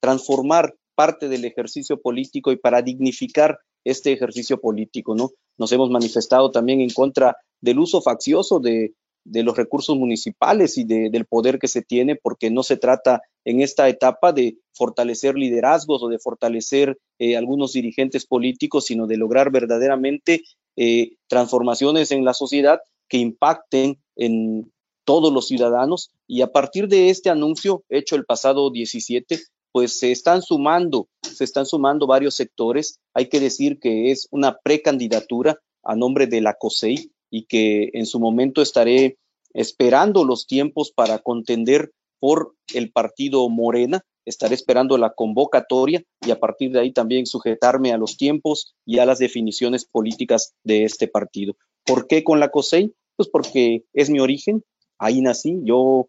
transformar 0.00 0.74
parte 0.94 1.28
del 1.28 1.44
ejercicio 1.44 2.00
político 2.00 2.52
y 2.52 2.56
para 2.56 2.82
dignificar 2.82 3.58
este 3.84 4.12
ejercicio 4.12 4.60
político, 4.60 5.14
¿no? 5.14 5.30
Nos 5.58 5.72
hemos 5.72 5.90
manifestado 5.90 6.50
también 6.50 6.80
en 6.80 6.90
contra 6.90 7.36
del 7.60 7.78
uso 7.78 8.00
faccioso 8.00 8.60
de, 8.60 8.94
de 9.24 9.42
los 9.42 9.56
recursos 9.56 9.96
municipales 9.96 10.78
y 10.78 10.84
del 10.84 11.26
poder 11.26 11.58
que 11.58 11.68
se 11.68 11.82
tiene, 11.82 12.16
porque 12.16 12.50
no 12.50 12.62
se 12.62 12.76
trata 12.76 13.22
en 13.44 13.60
esta 13.60 13.88
etapa 13.88 14.32
de 14.32 14.58
fortalecer 14.72 15.36
liderazgos 15.36 16.02
o 16.02 16.08
de 16.08 16.18
fortalecer 16.18 16.98
eh, 17.18 17.36
algunos 17.36 17.72
dirigentes 17.72 18.26
políticos, 18.26 18.86
sino 18.86 19.06
de 19.06 19.16
lograr 19.16 19.50
verdaderamente 19.50 20.42
eh, 20.76 21.12
transformaciones 21.28 22.10
en 22.10 22.24
la 22.24 22.34
sociedad 22.34 22.80
que 23.08 23.18
impacten 23.18 23.98
en 24.16 24.72
todos 25.04 25.32
los 25.32 25.46
ciudadanos. 25.46 26.10
Y 26.26 26.42
a 26.42 26.50
partir 26.50 26.88
de 26.88 27.10
este 27.10 27.30
anuncio 27.30 27.84
hecho 27.88 28.16
el 28.16 28.24
pasado 28.24 28.70
17, 28.70 29.40
pues 29.72 29.98
se 29.98 30.12
están 30.12 30.42
sumando, 30.42 31.08
se 31.22 31.44
están 31.44 31.66
sumando 31.66 32.06
varios 32.06 32.34
sectores. 32.34 33.00
Hay 33.14 33.28
que 33.28 33.40
decir 33.40 33.78
que 33.80 34.10
es 34.10 34.28
una 34.30 34.58
precandidatura 34.62 35.58
a 35.82 35.96
nombre 35.96 36.26
de 36.26 36.40
la 36.40 36.54
COSEI, 36.54 37.10
y 37.32 37.46
que 37.46 37.90
en 37.94 38.06
su 38.06 38.20
momento 38.20 38.62
estaré 38.62 39.16
esperando 39.54 40.24
los 40.24 40.46
tiempos 40.46 40.92
para 40.92 41.18
contender 41.18 41.90
por 42.20 42.54
el 42.74 42.92
partido 42.92 43.48
Morena, 43.48 44.04
estaré 44.26 44.54
esperando 44.54 44.98
la 44.98 45.14
convocatoria 45.14 46.04
y 46.24 46.30
a 46.30 46.38
partir 46.38 46.70
de 46.70 46.80
ahí 46.80 46.92
también 46.92 47.26
sujetarme 47.26 47.92
a 47.92 47.96
los 47.96 48.16
tiempos 48.16 48.74
y 48.86 48.98
a 48.98 49.06
las 49.06 49.18
definiciones 49.18 49.86
políticas 49.86 50.52
de 50.62 50.84
este 50.84 51.08
partido. 51.08 51.56
¿Por 51.84 52.06
qué 52.06 52.22
con 52.22 52.38
la 52.38 52.50
COSEI? 52.50 52.94
Pues 53.16 53.28
porque 53.28 53.84
es 53.94 54.10
mi 54.10 54.20
origen, 54.20 54.62
ahí 54.98 55.22
nací, 55.22 55.58
yo, 55.64 56.06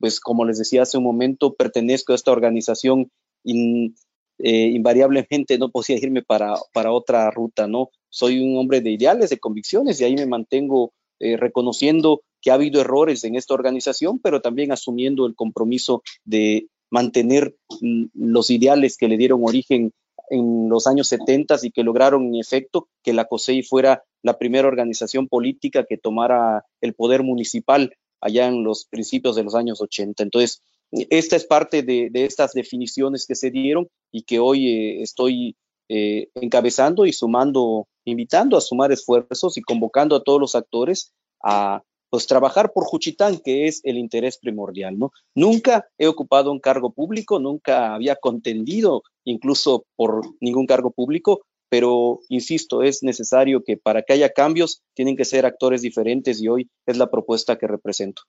pues 0.00 0.18
como 0.18 0.44
les 0.44 0.58
decía 0.58 0.82
hace 0.82 0.98
un 0.98 1.04
momento, 1.04 1.54
pertenezco 1.54 2.12
a 2.12 2.16
esta 2.16 2.32
organización 2.32 3.10
eh, 3.44 3.92
invariablemente 4.38 5.58
no 5.58 5.70
podía 5.70 5.96
irme 5.96 6.22
para, 6.22 6.54
para 6.72 6.92
otra 6.92 7.30
ruta, 7.30 7.68
¿no? 7.68 7.90
soy 8.10 8.40
un 8.40 8.58
hombre 8.58 8.80
de 8.80 8.90
ideales, 8.90 9.30
de 9.30 9.38
convicciones 9.38 10.00
y 10.00 10.04
ahí 10.04 10.14
me 10.14 10.26
mantengo 10.26 10.92
eh, 11.20 11.36
reconociendo 11.36 12.22
que 12.42 12.50
ha 12.50 12.54
habido 12.54 12.80
errores 12.80 13.24
en 13.24 13.36
esta 13.36 13.54
organización, 13.54 14.18
pero 14.18 14.40
también 14.40 14.72
asumiendo 14.72 15.26
el 15.26 15.34
compromiso 15.34 16.02
de 16.24 16.66
mantener 16.90 17.56
mm, 17.80 18.06
los 18.14 18.50
ideales 18.50 18.96
que 18.96 19.08
le 19.08 19.16
dieron 19.16 19.42
origen 19.44 19.92
en 20.28 20.68
los 20.68 20.86
años 20.86 21.08
70 21.08 21.56
y 21.62 21.70
que 21.70 21.82
lograron 21.82 22.26
en 22.26 22.36
efecto 22.36 22.88
que 23.02 23.12
la 23.12 23.24
COSEI 23.24 23.62
fuera 23.62 24.04
la 24.22 24.38
primera 24.38 24.68
organización 24.68 25.28
política 25.28 25.84
que 25.88 25.98
tomara 25.98 26.64
el 26.80 26.94
poder 26.94 27.22
municipal 27.22 27.92
allá 28.20 28.46
en 28.46 28.64
los 28.64 28.84
principios 28.84 29.36
de 29.36 29.44
los 29.44 29.54
años 29.54 29.80
80. 29.80 30.22
Entonces, 30.22 30.62
esta 30.92 31.36
es 31.36 31.44
parte 31.44 31.82
de, 31.82 32.10
estas 32.14 32.52
definiciones 32.52 33.26
que 33.26 33.34
se 33.34 33.50
dieron 33.50 33.88
y 34.10 34.22
que 34.22 34.38
hoy 34.38 34.68
eh, 34.68 35.02
estoy 35.02 35.56
eh, 35.88 36.28
encabezando 36.34 37.06
y 37.06 37.12
sumando, 37.12 37.86
invitando 38.04 38.56
a 38.56 38.60
sumar 38.60 38.92
esfuerzos 38.92 39.56
y 39.56 39.62
convocando 39.62 40.16
a 40.16 40.22
todos 40.22 40.40
los 40.40 40.54
actores 40.54 41.12
a 41.42 41.82
pues 42.10 42.26
trabajar 42.26 42.72
por 42.72 42.84
Juchitán, 42.84 43.38
que 43.38 43.68
es 43.68 43.80
el 43.84 43.96
interés 43.96 44.36
primordial, 44.36 44.98
¿no? 44.98 45.12
Nunca 45.34 45.86
he 45.96 46.08
ocupado 46.08 46.50
un 46.50 46.58
cargo 46.58 46.90
público, 46.90 47.38
nunca 47.38 47.94
había 47.94 48.16
contendido 48.16 49.04
incluso 49.24 49.84
por 49.94 50.22
ningún 50.40 50.66
cargo 50.66 50.90
público, 50.90 51.42
pero 51.70 52.20
insisto, 52.28 52.82
es 52.82 53.02
necesario 53.02 53.62
que 53.64 53.76
para 53.76 54.02
que 54.02 54.12
haya 54.12 54.30
cambios 54.30 54.82
tienen 54.92 55.16
que 55.16 55.24
ser 55.24 55.46
actores 55.46 55.80
diferentes 55.80 56.42
y 56.42 56.48
hoy 56.48 56.68
es 56.84 56.98
la 56.98 57.10
propuesta 57.10 57.56
que 57.56 57.68
represento. 57.68 58.22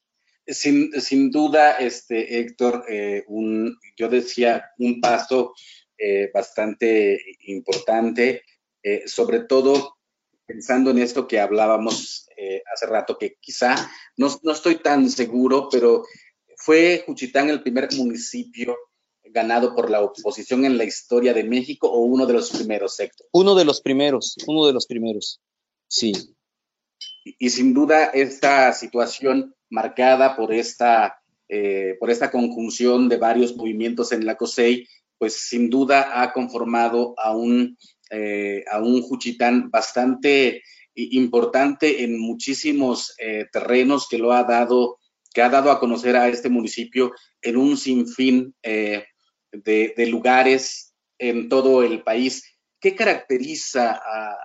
Sin, 0.46 0.92
sin 1.02 1.32
duda, 1.32 1.74
este 1.74 2.40
Héctor, 2.40 2.86
eh, 2.88 3.26
yo 3.98 4.10
decía 4.10 4.72
un 4.78 5.02
paso 5.02 5.54
eh, 5.98 6.30
bastante 6.34 7.20
importante, 7.48 8.44
eh, 8.84 9.04
sobre 9.08 9.42
todo 9.42 9.98
pensando 10.46 10.92
en 10.92 11.00
esto 11.00 11.28
que 11.28 11.40
hablábamos 11.40 12.28
hace 12.74 12.88
rato, 12.88 13.20
que 13.20 13.36
quizá 13.40 13.76
no, 14.18 14.28
no, 14.42 14.52
estoy 14.52 14.78
tan 14.78 15.12
seguro, 15.12 15.70
pero 15.72 16.04
¿fue 16.58 17.04
Juchitán 17.06 17.52
el 17.52 17.62
primer 17.62 17.88
municipio 17.96 18.76
ganado 19.32 19.76
por 19.76 19.90
la 19.90 20.02
oposición 20.02 20.66
en 20.66 20.78
la 20.78 20.84
historia 20.84 21.34
de 21.34 21.44
México 21.44 21.90
o 21.90 22.00
uno 22.02 22.26
de 22.26 22.34
los 22.34 22.52
primeros, 22.52 22.96
sectores? 22.96 23.30
Uno 23.34 23.56
de 23.56 23.66
los 23.66 23.82
primeros, 23.82 24.36
uno 24.48 24.66
de 24.66 24.74
los 24.74 24.86
primeros, 24.86 25.42
sí. 25.88 26.14
Y, 27.24 27.50
sin 27.50 27.74
duda 27.74 28.06
esta 28.06 28.74
situación 28.74 29.56
marcada 29.70 30.36
por 30.36 30.54
esta, 30.54 31.22
por 32.00 32.10
esta 32.10 32.32
conjunción 32.32 33.10
de 33.10 33.18
varios 33.18 33.56
movimientos 33.56 34.12
en 34.12 34.26
la 34.26 34.36
COSEI 34.38 34.88
pues 35.22 35.36
sin 35.36 35.70
duda 35.70 36.20
ha 36.20 36.34
conformado 36.34 37.14
a 37.16 37.38
un, 37.38 37.78
eh, 38.10 38.66
a 38.72 38.82
un 38.82 39.04
Juchitán 39.04 39.70
bastante 39.70 40.64
importante 40.96 42.04
en 42.04 42.20
muchísimos 42.20 43.14
eh, 43.20 43.46
terrenos 43.52 44.08
que 44.10 44.18
lo 44.18 44.32
ha 44.32 44.44
dado, 44.46 44.98
que 45.32 45.44
ha 45.44 45.50
dado 45.50 45.70
a 45.70 45.80
conocer 45.80 46.16
a 46.16 46.28
este 46.28 46.50
municipio 46.50 47.12
en 47.40 47.58
un 47.58 47.78
sinfín 47.78 48.56
eh, 48.64 49.04
de, 49.52 49.94
lugares 50.08 50.94
en 51.18 51.50
todo 51.50 51.84
el 51.84 52.04
país. 52.04 52.44
¿Qué 52.80 52.96
caracteriza 52.96 53.92
a, 53.92 54.38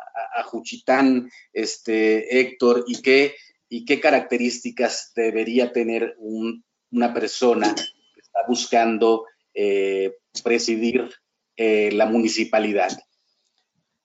Juchitán, 0.45 1.31
este, 1.53 2.41
Héctor, 2.41 2.85
y 2.87 3.01
qué, 3.01 3.35
y 3.69 3.85
qué 3.85 4.01
características 4.01 5.13
debería 5.17 5.73
tener 5.73 6.15
una 6.19 7.15
persona 7.15 7.75
que 7.75 8.21
está 8.21 8.41
buscando 8.47 9.25
eh, 9.55 10.19
presidir 10.45 11.09
eh, 11.57 11.91
la 11.93 12.05
municipalidad. 12.05 12.91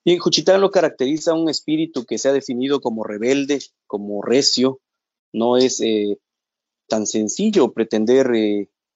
Y 0.05 0.13
en 0.13 0.19
Juchitán 0.19 0.61
lo 0.61 0.71
caracteriza 0.71 1.33
un 1.33 1.49
espíritu 1.49 2.05
que 2.05 2.17
se 2.17 2.29
ha 2.29 2.33
definido 2.33 2.79
como 2.79 3.03
rebelde, 3.03 3.59
como 3.85 4.21
recio. 4.21 4.79
No 5.33 5.57
es 5.57 5.81
eh, 5.81 6.17
tan 6.87 7.05
sencillo 7.05 7.73
pretender 7.73 8.31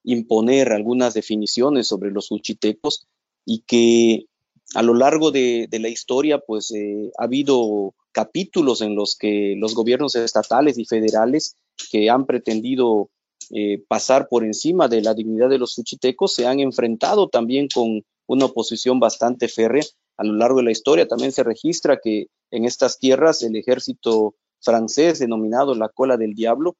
imponer 0.05 0.71
algunas 0.71 1.13
definiciones 1.13 1.87
sobre 1.87 2.11
los 2.11 2.29
juchitecos 2.29 3.07
y 3.45 3.63
que 3.67 4.25
a 4.73 4.81
lo 4.81 4.93
largo 4.93 5.31
de, 5.31 5.67
la 5.71 5.89
historia 5.89 6.39
pues 6.39 6.73
ha 7.17 7.23
habido 7.23 7.93
capítulos 8.11 8.81
en 8.81 8.95
los 8.95 9.15
que 9.15 9.55
los 9.57 9.75
gobiernos 9.75 10.15
estatales 10.15 10.77
y 10.77 10.85
federales 10.85 11.55
que 11.91 12.09
han 12.09 12.25
pretendido 12.25 13.09
eh, 13.51 13.83
pasar 13.87 14.27
por 14.27 14.43
encima 14.43 14.87
de 14.87 15.01
la 15.01 15.13
dignidad 15.13 15.49
de 15.49 15.59
los 15.59 15.73
suchitecos, 15.73 16.33
se 16.33 16.47
han 16.47 16.59
enfrentado 16.59 17.27
también 17.27 17.67
con 17.73 18.03
una 18.27 18.45
oposición 18.45 18.99
bastante 18.99 19.47
férrea. 19.47 19.83
A 20.17 20.23
lo 20.23 20.33
largo 20.33 20.59
de 20.59 20.63
la 20.63 20.71
historia 20.71 21.07
también 21.07 21.31
se 21.31 21.43
registra 21.43 21.99
que 22.01 22.27
en 22.51 22.65
estas 22.65 22.97
tierras 22.99 23.43
el 23.43 23.55
ejército 23.55 24.35
francés, 24.61 25.19
denominado 25.19 25.75
la 25.75 25.89
cola 25.89 26.17
del 26.17 26.33
diablo, 26.33 26.75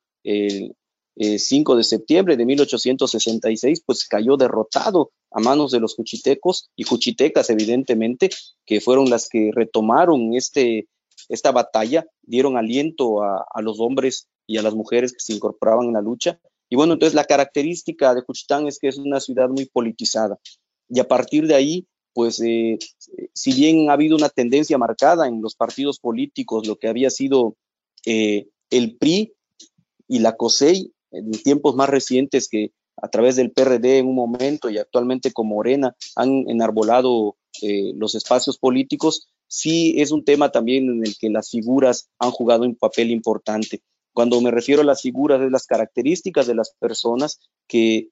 el 1.16 1.40
5 1.40 1.74
eh, 1.74 1.78
de 1.78 1.84
septiembre 1.84 2.38
de 2.38 2.46
1866, 2.46 3.84
pues 3.86 4.08
cayó 4.08 4.38
derrotado 4.38 5.12
a 5.32 5.40
manos 5.40 5.72
de 5.72 5.80
los 5.80 5.96
juchitecos 5.96 6.70
y 6.76 6.84
juchitecas, 6.84 7.50
evidentemente, 7.50 8.30
que 8.66 8.82
fueron 8.82 9.10
las 9.10 9.30
que 9.30 9.52
retomaron 9.54 10.34
este, 10.34 10.88
esta 11.30 11.52
batalla, 11.52 12.06
dieron 12.22 12.58
aliento 12.58 13.24
a, 13.24 13.46
a 13.54 13.62
los 13.62 13.80
hombres 13.80 14.28
y 14.48 14.58
a 14.58 14.62
las 14.62 14.76
mujeres 14.76 15.14
que 15.14 15.20
se 15.20 15.34
incorporaban 15.34 15.88
en 15.88 15.94
la 15.94 16.02
lucha 16.02 16.40
y 16.70 16.76
bueno, 16.76 16.94
entonces 16.94 17.14
la 17.14 17.26
característica 17.26 18.14
de 18.14 18.22
Juchitán 18.22 18.68
es 18.68 18.80
que 18.80 18.88
es 18.88 18.98
una 18.98 19.20
ciudad 19.20 19.50
muy 19.50 19.66
politizada. 19.66 20.40
Y 20.90 21.00
a 21.00 21.08
partir 21.08 21.48
de 21.48 21.56
ahí, 21.56 21.88
pues 22.14 22.42
eh, 22.42 22.78
si 23.34 23.54
bien 23.54 23.90
ha 23.90 23.94
habido 23.94 24.16
una 24.16 24.30
tendencia 24.30 24.78
marcada 24.78 25.28
en 25.28 25.42
los 25.42 25.56
partidos 25.56 26.00
políticos, 26.00 26.68
lo 26.68 26.78
que 26.78 26.88
había 26.88 27.10
sido 27.10 27.56
eh, 28.06 28.48
el 28.70 28.98
PRI 28.98 29.34
y 30.08 30.20
la 30.20 30.36
COSEI 30.36 30.92
en 31.18 31.32
tiempos 31.32 31.76
más 31.76 31.90
recientes 31.90 32.48
que 32.50 32.72
a 33.02 33.10
través 33.10 33.36
del 33.36 33.52
PRD 33.52 34.00
en 34.00 34.08
un 34.08 34.16
momento 34.16 34.70
y 34.70 34.78
actualmente 34.78 35.32
con 35.32 35.48
Morena 35.48 35.96
han 36.16 36.50
enarbolado 36.50 37.36
eh, 37.62 37.94
los 37.96 38.16
espacios 38.16 38.58
políticos, 38.58 39.28
sí 39.48 39.96
es 39.98 40.12
un 40.12 40.24
tema 40.24 40.52
también 40.52 40.90
en 40.90 41.06
el 41.06 41.18
que 41.18 41.30
las 41.30 41.50
figuras 41.50 42.10
han 42.20 42.32
jugado 42.32 42.64
un 42.64 42.76
papel 42.76 43.12
importante. 43.12 43.82
Cuando 44.14 44.40
me 44.40 44.52
refiero 44.52 44.82
a 44.82 44.86
las 44.86 45.02
figuras, 45.02 45.42
es 45.42 45.52
las 45.52 45.66
características 45.66 46.48
de 46.48 46.56
las 46.56 46.74
personas 46.80 47.40
que 47.68 48.10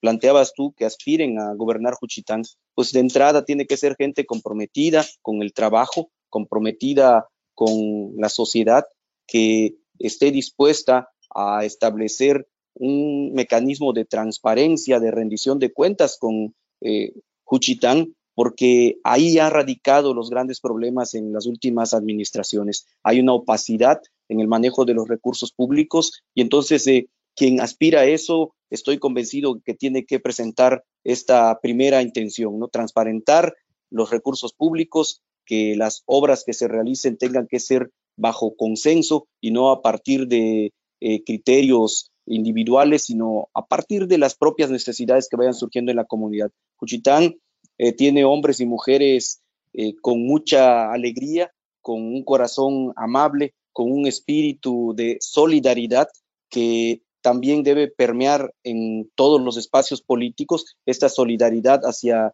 planteabas 0.00 0.52
tú 0.54 0.72
que 0.72 0.84
aspiren 0.84 1.38
a 1.38 1.54
gobernar 1.54 1.94
Juchitán, 1.94 2.42
pues 2.74 2.92
de 2.92 3.00
entrada 3.00 3.44
tiene 3.44 3.66
que 3.66 3.76
ser 3.76 3.94
gente 3.96 4.24
comprometida 4.24 5.04
con 5.20 5.42
el 5.42 5.52
trabajo, 5.52 6.10
comprometida 6.28 7.28
con 7.54 8.14
la 8.16 8.28
sociedad, 8.28 8.84
que 9.26 9.76
esté 9.98 10.30
dispuesta 10.32 11.11
a 11.34 11.64
establecer 11.64 12.46
un 12.74 13.32
mecanismo 13.34 13.92
de 13.92 14.04
transparencia, 14.04 15.00
de 15.00 15.10
rendición 15.10 15.58
de 15.58 15.72
cuentas 15.72 16.16
con 16.18 16.54
eh, 16.80 17.12
Juchitán, 17.44 18.14
porque 18.34 18.98
ahí 19.04 19.38
ha 19.38 19.50
radicado 19.50 20.14
los 20.14 20.30
grandes 20.30 20.60
problemas 20.60 21.14
en 21.14 21.32
las 21.32 21.46
últimas 21.46 21.92
administraciones. 21.92 22.86
Hay 23.02 23.20
una 23.20 23.34
opacidad 23.34 24.00
en 24.28 24.40
el 24.40 24.48
manejo 24.48 24.84
de 24.84 24.94
los 24.94 25.08
recursos 25.08 25.52
públicos 25.52 26.22
y 26.34 26.40
entonces 26.40 26.86
eh, 26.86 27.08
quien 27.34 27.60
aspira 27.60 28.00
a 28.00 28.06
eso, 28.06 28.54
estoy 28.70 28.98
convencido 28.98 29.60
que 29.64 29.74
tiene 29.74 30.04
que 30.04 30.20
presentar 30.20 30.84
esta 31.04 31.58
primera 31.60 32.02
intención, 32.02 32.58
¿no? 32.58 32.68
Transparentar 32.68 33.54
los 33.90 34.10
recursos 34.10 34.52
públicos, 34.52 35.22
que 35.44 35.74
las 35.76 36.02
obras 36.06 36.44
que 36.44 36.52
se 36.52 36.68
realicen 36.68 37.16
tengan 37.16 37.46
que 37.46 37.60
ser 37.60 37.90
bajo 38.16 38.54
consenso 38.54 39.26
y 39.40 39.50
no 39.50 39.70
a 39.70 39.82
partir 39.82 40.28
de 40.28 40.72
eh, 41.04 41.24
criterios 41.24 42.12
individuales, 42.26 43.06
sino 43.06 43.48
a 43.54 43.66
partir 43.66 44.06
de 44.06 44.18
las 44.18 44.36
propias 44.36 44.70
necesidades 44.70 45.28
que 45.28 45.36
vayan 45.36 45.52
surgiendo 45.52 45.90
en 45.90 45.96
la 45.96 46.04
comunidad. 46.04 46.52
Cuchitán 46.76 47.34
eh, 47.76 47.92
tiene 47.92 48.24
hombres 48.24 48.60
y 48.60 48.66
mujeres 48.66 49.42
eh, 49.72 49.96
con 50.00 50.24
mucha 50.24 50.92
alegría, 50.92 51.50
con 51.80 52.00
un 52.00 52.22
corazón 52.22 52.92
amable, 52.94 53.52
con 53.72 53.90
un 53.90 54.06
espíritu 54.06 54.94
de 54.94 55.16
solidaridad 55.18 56.06
que 56.48 57.02
también 57.20 57.64
debe 57.64 57.88
permear 57.88 58.54
en 58.62 59.10
todos 59.16 59.40
los 59.40 59.56
espacios 59.56 60.02
políticos 60.02 60.76
esta 60.86 61.08
solidaridad 61.08 61.80
hacia 61.82 62.32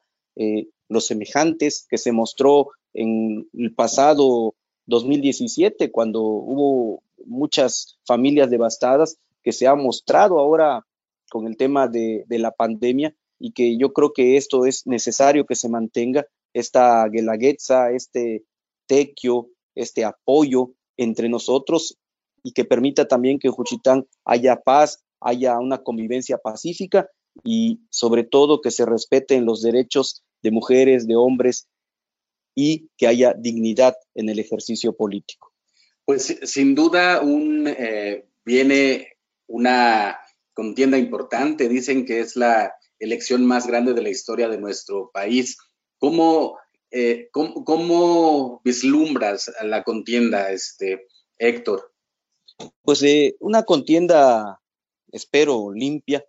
los 0.89 1.07
semejantes 1.07 1.87
que 1.91 1.99
se 1.99 2.13
mostró 2.13 2.69
en 2.93 3.49
el 3.55 3.75
pasado 3.75 4.55
2017, 4.87 5.91
cuando 5.91 6.23
hubo 6.23 7.03
muchas 7.27 7.99
familias 8.07 8.51
devastadas, 8.51 9.19
que 9.43 9.53
se 9.53 9.67
ha 9.67 9.75
mostrado 9.75 10.39
ahora 10.39 10.85
con 11.31 11.47
el 11.47 11.57
tema 11.57 11.89
de, 11.89 12.25
la 12.29 12.51
pandemia 12.51 13.15
y 13.39 13.53
que 13.53 13.77
yo 13.77 13.93
creo 13.93 14.13
que 14.13 14.37
esto 14.37 14.67
es 14.67 14.87
necesario 14.87 15.47
que 15.47 15.55
se 15.55 15.69
mantenga, 15.69 16.27
esta 16.55 17.07
guelaguetza, 17.09 17.91
este 17.93 18.45
tequio, 18.87 19.49
este 19.75 20.05
apoyo 20.05 20.73
entre 20.97 21.29
nosotros 21.29 21.97
y 22.43 22.53
que 22.53 22.65
permita 22.65 23.07
también 23.07 23.39
que 23.39 23.49
en 23.49 23.55
Juchitán 23.55 24.07
haya 24.25 24.57
paz, 24.57 25.05
haya 25.21 25.59
una 25.59 25.79
convivencia 25.79 26.39
pacífica 26.39 27.09
y 27.45 27.81
sobre 27.91 28.25
todo 28.25 28.61
que 28.61 28.71
se 28.71 28.87
respeten 28.87 29.45
los 29.45 29.63
derechos 29.63 30.25
de 30.43 30.51
mujeres, 30.51 31.07
de 31.07 31.17
hombres 31.17 31.69
y 32.55 32.89
que 32.97 33.07
haya 33.07 33.35
dignidad 33.35 33.97
en 34.15 34.29
el 34.29 34.39
ejercicio 34.39 34.93
político. 34.97 35.48
Pues 36.09 36.39
sin 36.45 36.75
duda 36.75 37.21
un, 37.21 37.69
eh, 37.69 38.25
viene 38.43 39.19
una 39.47 40.19
contienda 40.55 40.97
importante, 40.97 41.69
dicen 41.69 42.07
que 42.07 42.21
es 42.21 42.35
la 42.35 42.73
elección 42.99 43.45
más 43.45 43.67
grande 43.67 43.93
de 43.93 44.01
la 44.01 44.09
historia 44.09 44.49
de 44.49 44.57
nuestro 44.57 45.11
país. 45.13 45.59
¿Cómo, 45.99 46.57
eh, 46.91 47.29
cómo, 47.31 48.63
vislumbras 48.65 49.53
la 49.63 49.83
contienda, 49.83 50.51
este, 50.51 51.09
Héctor? 51.37 51.93
Pues 52.81 53.03
eh, 53.03 53.37
una 53.41 53.65
contienda, 53.65 54.63
espero, 55.13 55.75
limpia, 55.75 56.25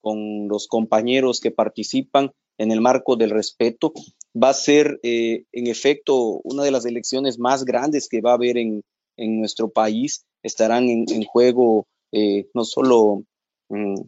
con 0.00 0.48
los 0.48 0.66
compañeros 0.66 1.40
que 1.40 1.50
participan 1.50 2.32
en 2.56 2.70
el 2.70 2.80
marco 2.80 3.16
del 3.16 3.28
respeto, 3.28 3.92
va 4.34 4.48
a 4.48 4.54
ser 4.54 4.98
eh, 5.02 5.44
en 5.52 5.66
efecto 5.66 6.40
una 6.42 6.62
de 6.62 6.70
las 6.70 6.86
elecciones 6.86 7.38
más 7.38 7.66
grandes 7.66 8.08
que 8.08 8.22
va 8.22 8.30
a 8.30 8.36
haber 8.36 8.56
en, 8.56 8.82
nuestro 9.38 9.70
país. 9.70 10.24
Estarán 10.42 10.88
en, 10.88 11.24
juego 11.24 11.86
eh, 12.12 12.48
no 12.54 12.64
solo 12.64 13.24
mm, 13.68 14.00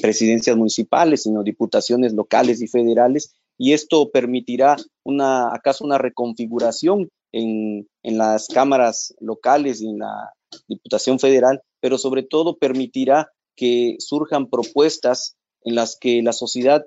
presidencias 0.00 0.56
municipales, 0.56 1.22
sino 1.22 1.42
diputaciones 1.42 2.12
locales 2.12 2.60
y 2.60 2.68
federales, 2.68 3.34
y 3.58 3.72
esto 3.72 4.10
permitirá 4.10 4.76
una, 5.02 5.54
acaso 5.54 5.84
una 5.84 5.98
reconfiguración 5.98 7.08
en, 7.32 7.88
en 8.02 8.18
las 8.18 8.48
cámaras 8.48 9.14
locales 9.20 9.80
y 9.80 9.88
en 9.88 9.98
la 10.00 10.32
Diputación 10.68 11.18
Federal, 11.18 11.62
pero 11.80 11.98
sobre 11.98 12.22
todo 12.22 12.56
permitirá 12.56 13.30
que 13.56 13.96
surjan 13.98 14.48
propuestas 14.48 15.36
en 15.62 15.74
las 15.74 15.96
que 15.98 16.22
la 16.22 16.32
sociedad 16.32 16.86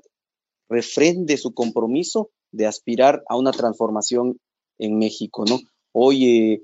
refrende 0.69 1.37
su 1.37 1.53
compromiso 1.53 2.29
de 2.51 2.67
aspirar 2.67 3.23
a 3.27 3.35
una 3.35 3.51
transformación 3.51 4.39
en 4.77 4.97
México, 4.97 5.43
¿no? 5.47 5.59
Hoy 5.91 6.25
eh, 6.25 6.63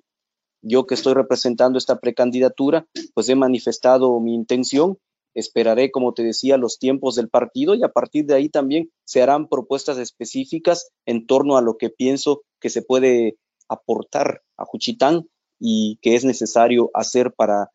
yo 0.66 0.88
que 0.88 0.95
estoy 0.95 1.13
representando 1.13 1.78
esta 1.78 1.99
precandidatura, 1.99 2.88
pues 3.13 3.30
he 3.30 3.36
manifestado 3.36 4.20
mi 4.20 4.34
intención, 4.34 4.97
esperaré, 5.36 5.91
como 5.91 6.13
te 6.13 6.24
decía, 6.24 6.57
los 6.57 6.80
tiempos 6.80 7.16
del 7.16 7.30
partido 7.30 7.76
y 7.76 7.84
a 7.84 7.89
partir 7.89 8.26
de 8.26 8.34
ahí 8.34 8.49
también 8.49 8.89
se 9.03 9.22
harán 9.22 9.47
propuestas 9.47 9.99
específicas 9.99 10.89
en 11.05 11.28
torno 11.28 11.57
a 11.57 11.61
lo 11.61 11.78
que 11.78 11.91
pienso 11.91 12.41
que 12.59 12.72
se 12.72 12.82
puede 12.82 13.38
aportar 13.70 14.41
a 14.57 14.66
Juchitán 14.66 15.30
y 15.59 15.99
que 16.01 16.16
es 16.16 16.26
necesario 16.26 16.89
hacer 16.95 17.32
para 17.34 17.70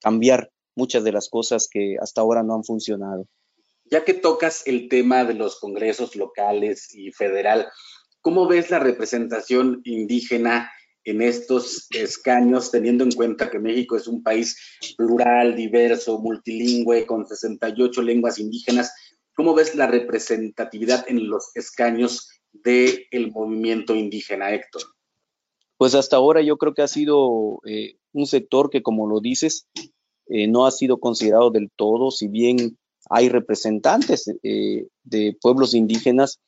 cambiar 0.00 0.50
muchas 0.74 1.04
de 1.04 1.12
las 1.12 1.28
cosas 1.28 1.68
que 1.70 1.96
hasta 2.00 2.22
ahora 2.22 2.42
no 2.42 2.56
han 2.56 2.64
funcionado. 2.64 3.26
Ya 3.84 4.04
que 4.04 4.14
tocas 4.14 4.66
el 4.66 4.88
tema 4.88 5.24
de 5.24 5.34
los 5.34 5.60
congresos 5.60 6.16
locales 6.16 6.92
y 6.92 7.12
federal, 7.12 7.68
¿cómo 8.20 8.48
ves 8.48 8.70
la 8.70 8.80
representación 8.80 9.80
indígena 9.84 10.72
en 11.04 11.22
estos 11.22 11.86
escaños, 11.90 12.70
teniendo 12.70 13.04
en 13.04 13.12
cuenta 13.12 13.50
que 13.50 13.58
México 13.58 13.96
es 13.96 14.06
un 14.06 14.22
país 14.22 14.56
plural, 14.96 15.56
diverso, 15.56 16.18
multilingüe, 16.18 17.06
con 17.06 17.26
68 17.26 18.02
lenguas 18.02 18.38
indígenas? 18.38 18.92
¿Cómo 19.34 19.54
ves 19.54 19.74
la 19.74 19.86
representatividad 19.86 21.04
en 21.08 21.28
los 21.28 21.50
escaños 21.54 22.28
del 22.52 23.30
movimiento 23.32 23.94
indígena, 23.94 24.52
Héctor? 24.54 24.82
Pues 25.76 25.94
hasta 25.94 26.16
ahora 26.16 26.42
yo 26.42 26.58
creo 26.58 26.74
que 26.74 26.82
ha 26.82 26.88
sido 26.88 27.60
eh, 27.64 27.96
un 28.12 28.26
sector 28.26 28.70
que, 28.70 28.82
como 28.82 29.08
lo 29.08 29.20
dices, 29.20 29.66
eh, 30.28 30.46
no 30.46 30.66
ha 30.66 30.70
sido 30.70 30.98
considerado 30.98 31.50
del 31.50 31.70
todo, 31.74 32.10
si 32.10 32.28
bien 32.28 32.78
hay 33.10 33.28
representantes 33.28 34.32
eh, 34.42 34.86
de 35.02 35.36
pueblos 35.40 35.74
indígenas, 35.74 36.40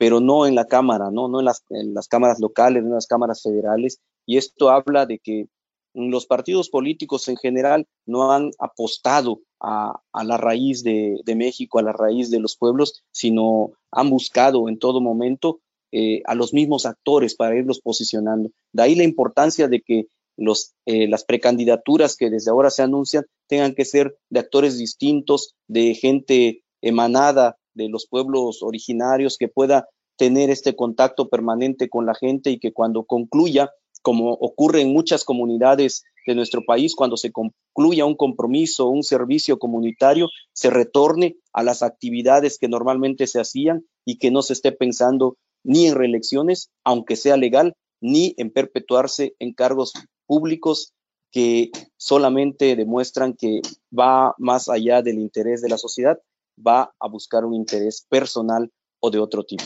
pero 0.00 0.18
no 0.18 0.46
en 0.46 0.54
la 0.54 0.64
Cámara, 0.64 1.10
no, 1.12 1.28
no 1.28 1.40
en 1.40 1.44
las, 1.44 2.08
cámaras 2.08 2.40
locales, 2.40 2.82
en 2.82 2.90
las 2.90 3.06
cámaras 3.06 3.42
federales, 3.42 4.00
y 4.24 4.38
esto 4.38 4.70
habla 4.70 5.04
de 5.04 5.18
que 5.18 5.48
los 5.92 6.24
partidos 6.24 6.70
políticos 6.70 7.28
en 7.28 7.36
general 7.36 7.86
no 8.06 8.32
han 8.32 8.50
apostado 8.58 9.42
a, 9.60 10.00
la 10.24 10.38
raíz 10.38 10.82
de, 10.82 11.20
México, 11.36 11.78
a 11.78 11.82
la 11.82 11.92
raíz 11.92 12.30
de 12.30 12.40
los 12.40 12.56
pueblos, 12.56 13.02
sino 13.12 13.72
han 13.92 14.08
buscado 14.08 14.70
en 14.70 14.78
todo 14.78 15.02
momento 15.02 15.60
eh, 15.92 16.22
a 16.24 16.34
los 16.34 16.54
mismos 16.54 16.86
actores 16.86 17.34
para 17.34 17.58
irlos 17.58 17.82
posicionando. 17.82 18.48
De 18.72 18.82
ahí 18.82 18.94
la 18.94 19.04
importancia 19.04 19.68
de 19.68 19.82
que 19.82 20.06
los, 20.38 20.72
eh, 20.86 21.08
las 21.08 21.24
precandidaturas 21.24 22.16
que 22.16 22.30
desde 22.30 22.50
ahora 22.50 22.70
se 22.70 22.82
anuncian 22.82 23.26
tengan 23.48 23.74
que 23.74 23.84
ser 23.84 24.16
de 24.30 24.40
actores 24.40 24.78
distintos, 24.78 25.56
de 25.68 25.94
gente 25.94 26.62
emanada 26.80 27.58
de 27.82 27.88
los 27.88 28.06
pueblos 28.06 28.62
originarios, 28.62 29.36
que 29.38 29.48
pueda 29.48 29.88
tener 30.16 30.50
este 30.50 30.76
contacto 30.76 31.28
permanente 31.28 31.88
con 31.88 32.04
la 32.04 32.14
gente 32.14 32.50
y 32.50 32.58
que 32.58 32.72
cuando 32.72 33.04
concluya, 33.04 33.70
como 34.02 34.32
ocurre 34.32 34.82
en 34.82 34.92
muchas 34.92 35.24
comunidades 35.24 36.04
de 36.26 36.34
nuestro 36.34 36.62
país, 36.66 36.94
cuando 36.94 37.16
se 37.16 37.32
concluya 37.32 38.04
un 38.04 38.16
compromiso, 38.16 38.88
un 38.88 39.02
servicio 39.02 39.58
comunitario, 39.58 40.28
se 40.52 40.68
retorne 40.68 41.36
a 41.52 41.62
las 41.62 41.82
actividades 41.82 42.58
que 42.58 42.68
normalmente 42.68 43.26
se 43.26 43.40
hacían 43.40 43.86
y 44.04 44.18
que 44.18 44.30
no 44.30 44.42
se 44.42 44.52
esté 44.52 44.72
pensando 44.72 45.36
ni 45.64 45.86
en 45.86 45.94
reelecciones, 45.94 46.70
aunque 46.84 47.16
sea 47.16 47.36
legal, 47.36 47.74
ni 48.00 48.34
en 48.36 48.50
perpetuarse 48.50 49.34
en 49.38 49.52
cargos 49.54 49.92
públicos 50.26 50.92
que 51.32 51.70
solamente 51.96 52.76
demuestran 52.76 53.34
que 53.34 53.60
va 53.96 54.34
más 54.38 54.68
allá 54.68 55.02
del 55.02 55.18
interés 55.18 55.62
de 55.62 55.68
la 55.68 55.78
sociedad, 55.78 56.18
va 56.56 56.92
a 56.98 57.08
buscar 57.08 57.44
un 57.44 57.54
interés 57.54 58.06
personal 58.08 58.70
o 59.00 59.10
de 59.10 59.18
otro 59.18 59.44
tipo. 59.44 59.64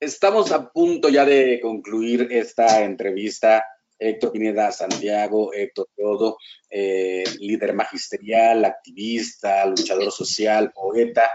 Estamos 0.00 0.52
a 0.52 0.70
punto 0.70 1.08
ya 1.08 1.24
de 1.24 1.60
concluir 1.60 2.28
esta 2.30 2.84
entrevista 2.84 3.64
Héctor 3.98 4.32
Pineda 4.32 4.70
Santiago, 4.70 5.52
Héctor 5.52 5.88
Todo, 5.96 6.38
eh, 6.70 7.24
líder 7.40 7.74
magisterial, 7.74 8.64
activista, 8.64 9.66
luchador 9.66 10.12
social, 10.12 10.72
poeta. 10.72 11.28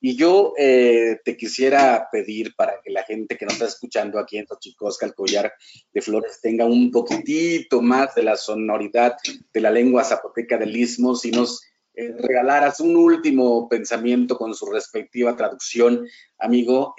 Y 0.00 0.14
yo 0.14 0.52
eh, 0.56 1.18
te 1.24 1.36
quisiera 1.36 2.08
pedir 2.12 2.54
para 2.54 2.80
que 2.84 2.92
la 2.92 3.02
gente 3.02 3.36
que 3.36 3.44
nos 3.44 3.54
está 3.54 3.66
escuchando 3.66 4.20
aquí 4.20 4.38
en 4.38 4.46
Tochicosca, 4.46 5.06
el 5.06 5.14
collar 5.14 5.52
de 5.92 6.00
flores, 6.00 6.38
tenga 6.40 6.64
un 6.64 6.90
poquitito 6.90 7.82
más 7.82 8.14
de 8.14 8.22
la 8.22 8.36
sonoridad 8.36 9.16
de 9.52 9.60
la 9.60 9.70
lengua 9.70 10.04
zapoteca 10.04 10.58
del 10.58 10.76
istmo, 10.76 11.16
si 11.16 11.30
nos 11.32 11.60
eh, 11.96 12.14
regalaras 12.18 12.78
un 12.80 12.94
último 12.96 13.68
pensamiento 13.68 14.36
con 14.36 14.54
su 14.54 14.66
respectiva 14.66 15.34
traducción, 15.34 16.06
amigo, 16.38 16.94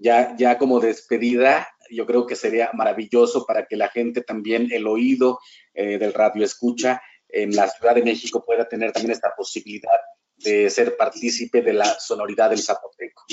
ya, 0.00 0.36
ya 0.36 0.58
como 0.58 0.80
despedida, 0.80 1.68
yo 1.90 2.06
creo 2.06 2.26
que 2.26 2.36
sería 2.36 2.70
maravilloso 2.74 3.44
para 3.46 3.66
que 3.66 3.76
la 3.76 3.88
gente 3.88 4.22
también, 4.22 4.68
el 4.72 4.86
oído 4.86 5.38
eh, 5.74 5.98
del 5.98 6.14
radio 6.14 6.44
escucha 6.44 7.00
en 7.28 7.54
la 7.54 7.68
Ciudad 7.68 7.94
de 7.94 8.02
México 8.02 8.44
pueda 8.44 8.68
tener 8.68 8.92
también 8.92 9.12
esta 9.12 9.34
posibilidad 9.36 9.98
de 10.36 10.70
ser 10.70 10.96
partícipe 10.96 11.62
de 11.62 11.72
la 11.72 11.98
sonoridad 11.98 12.50
del 12.50 12.60
zapoteco. 12.60 13.24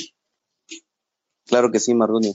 Claro 1.45 1.71
que 1.71 1.79
sí, 1.79 1.93
Mardonio. 1.93 2.33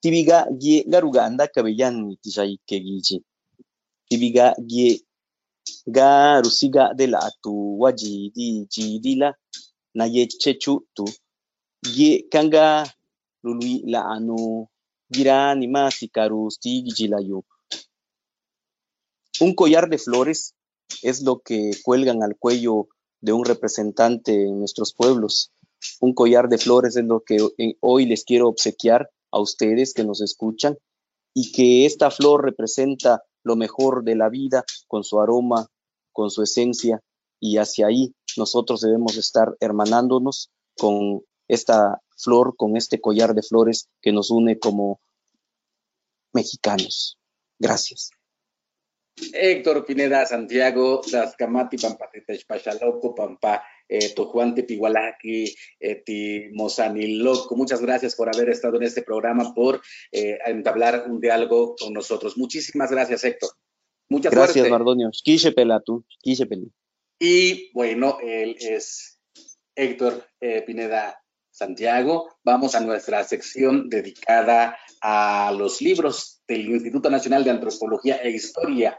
Tibiga 0.00 0.46
ye 0.58 0.84
garuga 0.86 1.24
anda 1.24 1.48
kabellan 1.48 2.16
tijai 2.20 2.58
kegiji. 2.66 3.24
Tibiga 4.08 4.54
ye 4.58 5.00
Un 19.40 19.54
collar 19.54 19.88
de 19.88 19.98
flores 19.98 20.54
es 21.02 21.22
lo 21.22 21.40
que 21.40 21.72
cuelgan 21.82 22.22
al 22.22 22.36
cuello 22.36 22.88
de 23.20 23.32
un 23.32 23.44
representante 23.44 24.32
en 24.32 24.58
nuestros 24.58 24.94
pueblos. 24.94 25.52
Un 26.00 26.14
collar 26.14 26.48
de 26.48 26.58
flores 26.58 26.96
es 26.96 27.04
lo 27.04 27.20
que 27.20 27.38
hoy 27.80 28.06
les 28.06 28.24
quiero 28.24 28.48
obsequiar 28.48 29.10
a 29.30 29.40
ustedes 29.40 29.94
que 29.94 30.04
nos 30.04 30.20
escuchan 30.20 30.76
y 31.34 31.50
que 31.52 31.86
esta 31.86 32.10
flor 32.10 32.44
representa 32.44 33.22
lo 33.42 33.56
mejor 33.56 34.04
de 34.04 34.16
la 34.16 34.28
vida 34.28 34.64
con 34.88 35.04
su 35.04 35.20
aroma, 35.20 35.66
con 36.12 36.30
su 36.30 36.42
esencia 36.42 37.00
y 37.40 37.58
hacia 37.58 37.86
ahí 37.88 38.14
nosotros 38.36 38.80
debemos 38.80 39.16
estar 39.16 39.56
hermanándonos 39.60 40.50
con 40.76 41.22
esta 41.48 42.00
flor, 42.16 42.54
con 42.56 42.76
este 42.76 43.00
collar 43.00 43.34
de 43.34 43.42
flores 43.42 43.88
que 44.00 44.12
nos 44.12 44.30
une 44.30 44.58
como 44.58 45.00
mexicanos. 46.32 47.18
Gracias. 47.58 48.10
Héctor 49.32 49.84
Pineda 49.84 50.24
Santiago, 50.24 51.02
Pachaloco, 52.46 53.14
Pampa 53.14 53.62
eh, 53.92 54.14
Tojuante, 54.14 54.62
Pigualaki, 54.62 55.54
eh, 55.78 56.50
Loco. 56.52 57.56
Muchas 57.56 57.82
gracias 57.82 58.16
por 58.16 58.34
haber 58.34 58.48
estado 58.48 58.76
en 58.76 58.84
este 58.84 59.02
programa, 59.02 59.52
por 59.54 59.82
eh, 60.10 60.38
entablar 60.46 61.04
un 61.10 61.20
diálogo 61.20 61.76
con 61.76 61.92
nosotros. 61.92 62.38
Muchísimas 62.38 62.90
gracias, 62.90 63.22
Héctor. 63.24 63.50
Muchas 64.08 64.32
gracias. 64.32 64.56
Gracias, 64.56 64.70
Mardonio. 64.70 65.10
tú, 65.84 66.04
Y 67.18 67.70
bueno, 67.72 68.16
él 68.22 68.56
es 68.58 69.20
Héctor 69.74 70.24
eh, 70.40 70.62
Pineda 70.62 71.22
Santiago, 71.50 72.38
vamos 72.42 72.74
a 72.74 72.80
nuestra 72.80 73.22
sección 73.24 73.90
dedicada 73.90 74.78
a 75.02 75.52
los 75.56 75.82
libros 75.82 76.42
del 76.48 76.66
Instituto 76.70 77.10
Nacional 77.10 77.44
de 77.44 77.50
Antropología 77.50 78.16
e 78.16 78.30
Historia. 78.30 78.98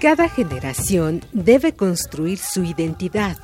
Cada 0.00 0.30
generación 0.30 1.20
debe 1.34 1.74
construir 1.74 2.38
su 2.38 2.64
identidad, 2.64 3.36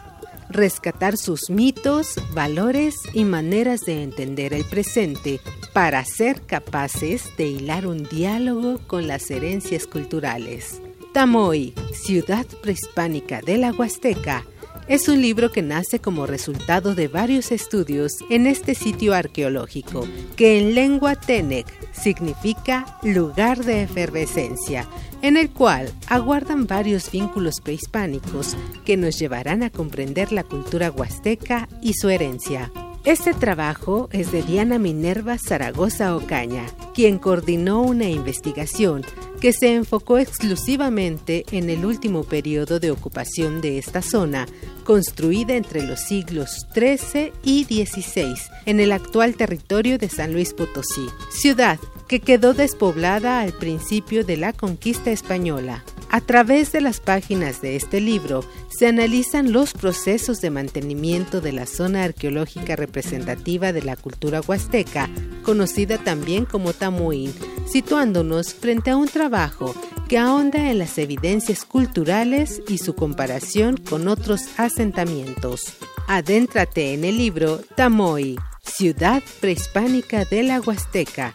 rescatar 0.49 1.19
sus 1.19 1.51
mitos, 1.51 2.15
valores 2.33 2.95
y 3.13 3.25
maneras 3.25 3.83
de 3.83 4.03
entender 4.03 4.55
el 4.55 4.65
presente 4.65 5.39
para 5.75 6.03
ser 6.07 6.41
capaces 6.47 7.25
de 7.37 7.49
hilar 7.49 7.87
un 7.87 8.05
diálogo 8.05 8.79
con 8.87 9.07
las 9.07 9.31
herencias 9.31 9.87
culturales. 9.87 10.81
Tamoy, 11.13 11.75
ciudad 11.93 12.47
prehispánica 12.63 13.43
de 13.43 13.59
la 13.59 13.73
Huasteca, 13.73 14.47
es 14.89 15.09
un 15.09 15.21
libro 15.21 15.51
que 15.51 15.63
nace 15.63 15.99
como 15.99 16.27
resultado 16.27 16.95
de 16.95 17.09
varios 17.09 17.51
estudios 17.51 18.13
en 18.31 18.47
este 18.47 18.77
sitio 18.77 19.15
arqueológico, 19.15 20.07
que 20.37 20.59
en 20.59 20.77
lengua 20.77 21.17
Tenec 21.17 21.67
significa 21.93 22.99
lugar 23.03 23.65
de 23.65 23.83
efervescencia, 23.83 24.87
en 25.23 25.37
el 25.37 25.51
cual 25.51 25.93
aguardan 26.09 26.67
varios 26.67 27.11
vínculos 27.11 27.61
prehispánicos 27.61 28.57
que 28.85 28.97
nos 28.97 29.19
llevarán 29.19 29.63
a 29.63 29.71
comprender 29.71 30.33
la 30.33 30.45
cultura 30.45 30.91
huasteca 30.91 31.69
y 31.83 31.95
su 31.95 32.09
herencia. 32.09 32.73
Este 33.07 33.33
trabajo 33.35 34.09
es 34.11 34.33
de 34.33 34.43
Diana 34.43 34.81
Minerva 34.81 35.39
Zaragoza 35.39 36.17
Ocaña, 36.17 36.67
quien 36.93 37.19
coordinó 37.19 37.83
una 37.83 38.09
investigación 38.09 39.05
que 39.41 39.53
se 39.53 39.75
enfocó 39.75 40.19
exclusivamente 40.19 41.45
en 41.53 41.71
el 41.71 41.85
último 41.85 42.25
periodo 42.25 42.81
de 42.81 42.91
ocupación 42.91 43.61
de 43.61 43.79
esta 43.79 44.03
zona, 44.03 44.47
construida 44.83 45.55
entre 45.55 45.83
los 45.83 46.01
siglos 46.01 46.67
XIII 46.75 47.33
y 47.45 47.65
XVI 47.65 48.35
en 48.65 48.81
el 48.81 48.91
actual 48.91 49.37
territorio 49.37 49.99
de 49.99 50.09
San 50.09 50.33
Luis 50.33 50.53
Potosí, 50.53 51.07
ciudad 51.31 51.79
que 52.09 52.21
quedó 52.21 52.55
despoblada 52.55 53.41
al 53.41 53.53
principio 53.53 54.25
de 54.25 54.37
la 54.37 54.53
conquista 54.53 55.11
española. 55.11 55.85
A 56.09 56.21
través 56.21 56.71
de 56.73 56.81
las 56.81 57.01
páginas 57.01 57.61
de 57.61 57.77
este 57.77 58.01
libro 58.01 58.45
se 58.69 58.87
analizan 58.87 59.53
los 59.53 59.73
procesos 59.73 60.41
de 60.41 60.51
mantenimiento 60.51 61.41
de 61.41 61.53
la 61.53 61.67
zona 61.67 62.05
arqueológica 62.05 62.77
representativa 62.77 63.73
de 63.73 63.83
la 63.83 63.97
cultura 63.97 64.41
huasteca, 64.41 65.11
conocida 65.43 65.99
también 65.99 66.45
como 66.45 66.73
Tamuín, 66.73 67.35
situándonos 67.67 68.55
frente 68.55 68.91
a 68.91 68.97
un 68.97 69.09
trabajo 69.09 69.75
que 70.09 70.19
ahonda 70.19 70.71
en 70.71 70.79
las 70.79 70.99
evidencias 70.99 71.65
culturales 71.65 72.63
y 72.69 72.79
su 72.79 72.95
comparación 72.95 73.77
con 73.77 74.07
otros 74.07 74.43
asentamientos. 74.57 75.75
Adéntrate 76.07 76.95
en 76.95 77.05
el 77.05 77.17
libro 77.17 77.59
Tamoy, 77.75 78.39
Ciudad 78.63 79.23
Prehispánica 79.41 80.25
de 80.25 80.45
la 80.45 80.61
Huasteca, 80.61 81.35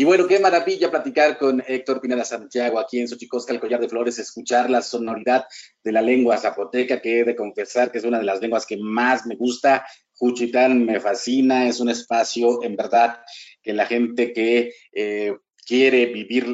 Y 0.00 0.04
bueno, 0.04 0.26
qué 0.26 0.38
maravilla 0.38 0.90
platicar 0.90 1.36
con 1.36 1.62
Héctor 1.68 2.00
Pineda 2.00 2.24
Santiago 2.24 2.78
aquí 2.78 3.00
en 3.00 3.06
Xochicosca, 3.06 3.52
el 3.52 3.60
collar 3.60 3.82
de 3.82 3.88
flores, 3.90 4.18
escuchar 4.18 4.70
la 4.70 4.80
sonoridad 4.80 5.44
de 5.84 5.92
la 5.92 6.00
lengua 6.00 6.38
zapoteca, 6.38 7.02
que 7.02 7.20
he 7.20 7.24
de 7.24 7.36
confesar 7.36 7.92
que 7.92 7.98
es 7.98 8.04
una 8.04 8.16
de 8.16 8.24
las 8.24 8.40
lenguas 8.40 8.64
que 8.64 8.78
más 8.78 9.26
me 9.26 9.36
gusta. 9.36 9.84
Juchitán 10.14 10.86
me 10.86 11.00
fascina, 11.00 11.68
es 11.68 11.80
un 11.80 11.90
espacio 11.90 12.62
en 12.62 12.76
verdad 12.76 13.20
que 13.62 13.74
la 13.74 13.84
gente 13.84 14.32
que 14.32 14.72
eh, 14.90 15.36
quiere 15.66 16.06
vivir 16.06 16.46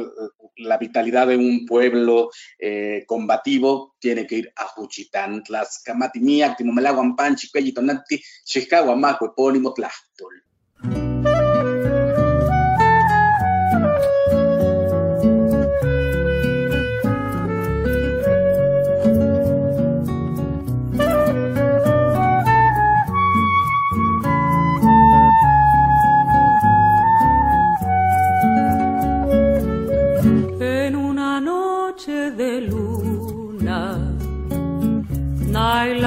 la 0.57 0.77
vitalidad 0.77 1.29
de 1.29 1.37
un 1.37 1.67
pueblo 1.67 2.31
eh, 2.59 3.05
combativo 3.07 3.95
tiene 4.01 4.27
que 4.27 4.39
ir 4.39 4.53
a 4.57 4.65
Juchitán. 4.65 5.45
Tlaxcamatimiac, 5.45 6.57
Timomelaguampan, 6.57 7.37
Chicuellitonati, 7.37 8.21
Chicahuamaco, 8.45 9.27
Epónimo, 9.27 9.73
Tlachtol. 9.73 10.46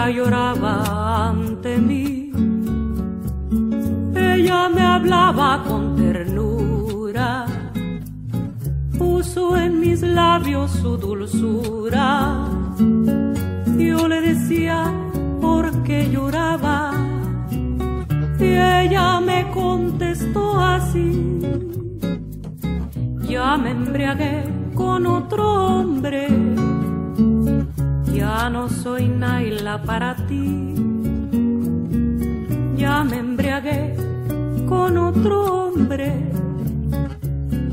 Lloraba 0.10 1.30
ante 1.30 1.78
mí. 1.78 2.32
Ella 4.16 4.68
me 4.68 4.82
hablaba 4.82 5.64
con 5.68 5.96
ternura. 5.96 7.46
Puso 8.98 9.56
en 9.56 9.80
mis 9.80 10.02
labios 10.02 10.72
su 10.72 10.98
dulzura. 10.98 12.48
Yo 13.78 14.08
le 14.08 14.22
decía 14.22 14.92
por 15.40 15.84
qué 15.84 16.10
lloraba. 16.10 16.92
Y 18.40 18.46
ella 18.46 19.20
me 19.20 19.48
contestó 19.52 20.60
así. 20.60 21.40
Ya 23.30 23.58
me 23.58 23.72
embriagué 23.72 24.44
con 24.74 25.06
otro 25.06 25.44
hombre. 25.66 26.49
Ya 28.50 28.54
no 28.54 28.68
soy 28.68 29.08
Naila 29.08 29.80
para 29.84 30.16
ti. 30.26 30.74
Ya 32.76 33.04
me 33.04 33.18
embriagué 33.18 33.96
con 34.68 34.98
otro 34.98 35.68
hombre. 35.68 36.12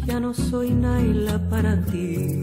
Ya 0.04 0.20
no 0.20 0.34
soy 0.34 0.72
Naila 0.72 1.38
para 1.48 1.80
ti. 1.80 2.42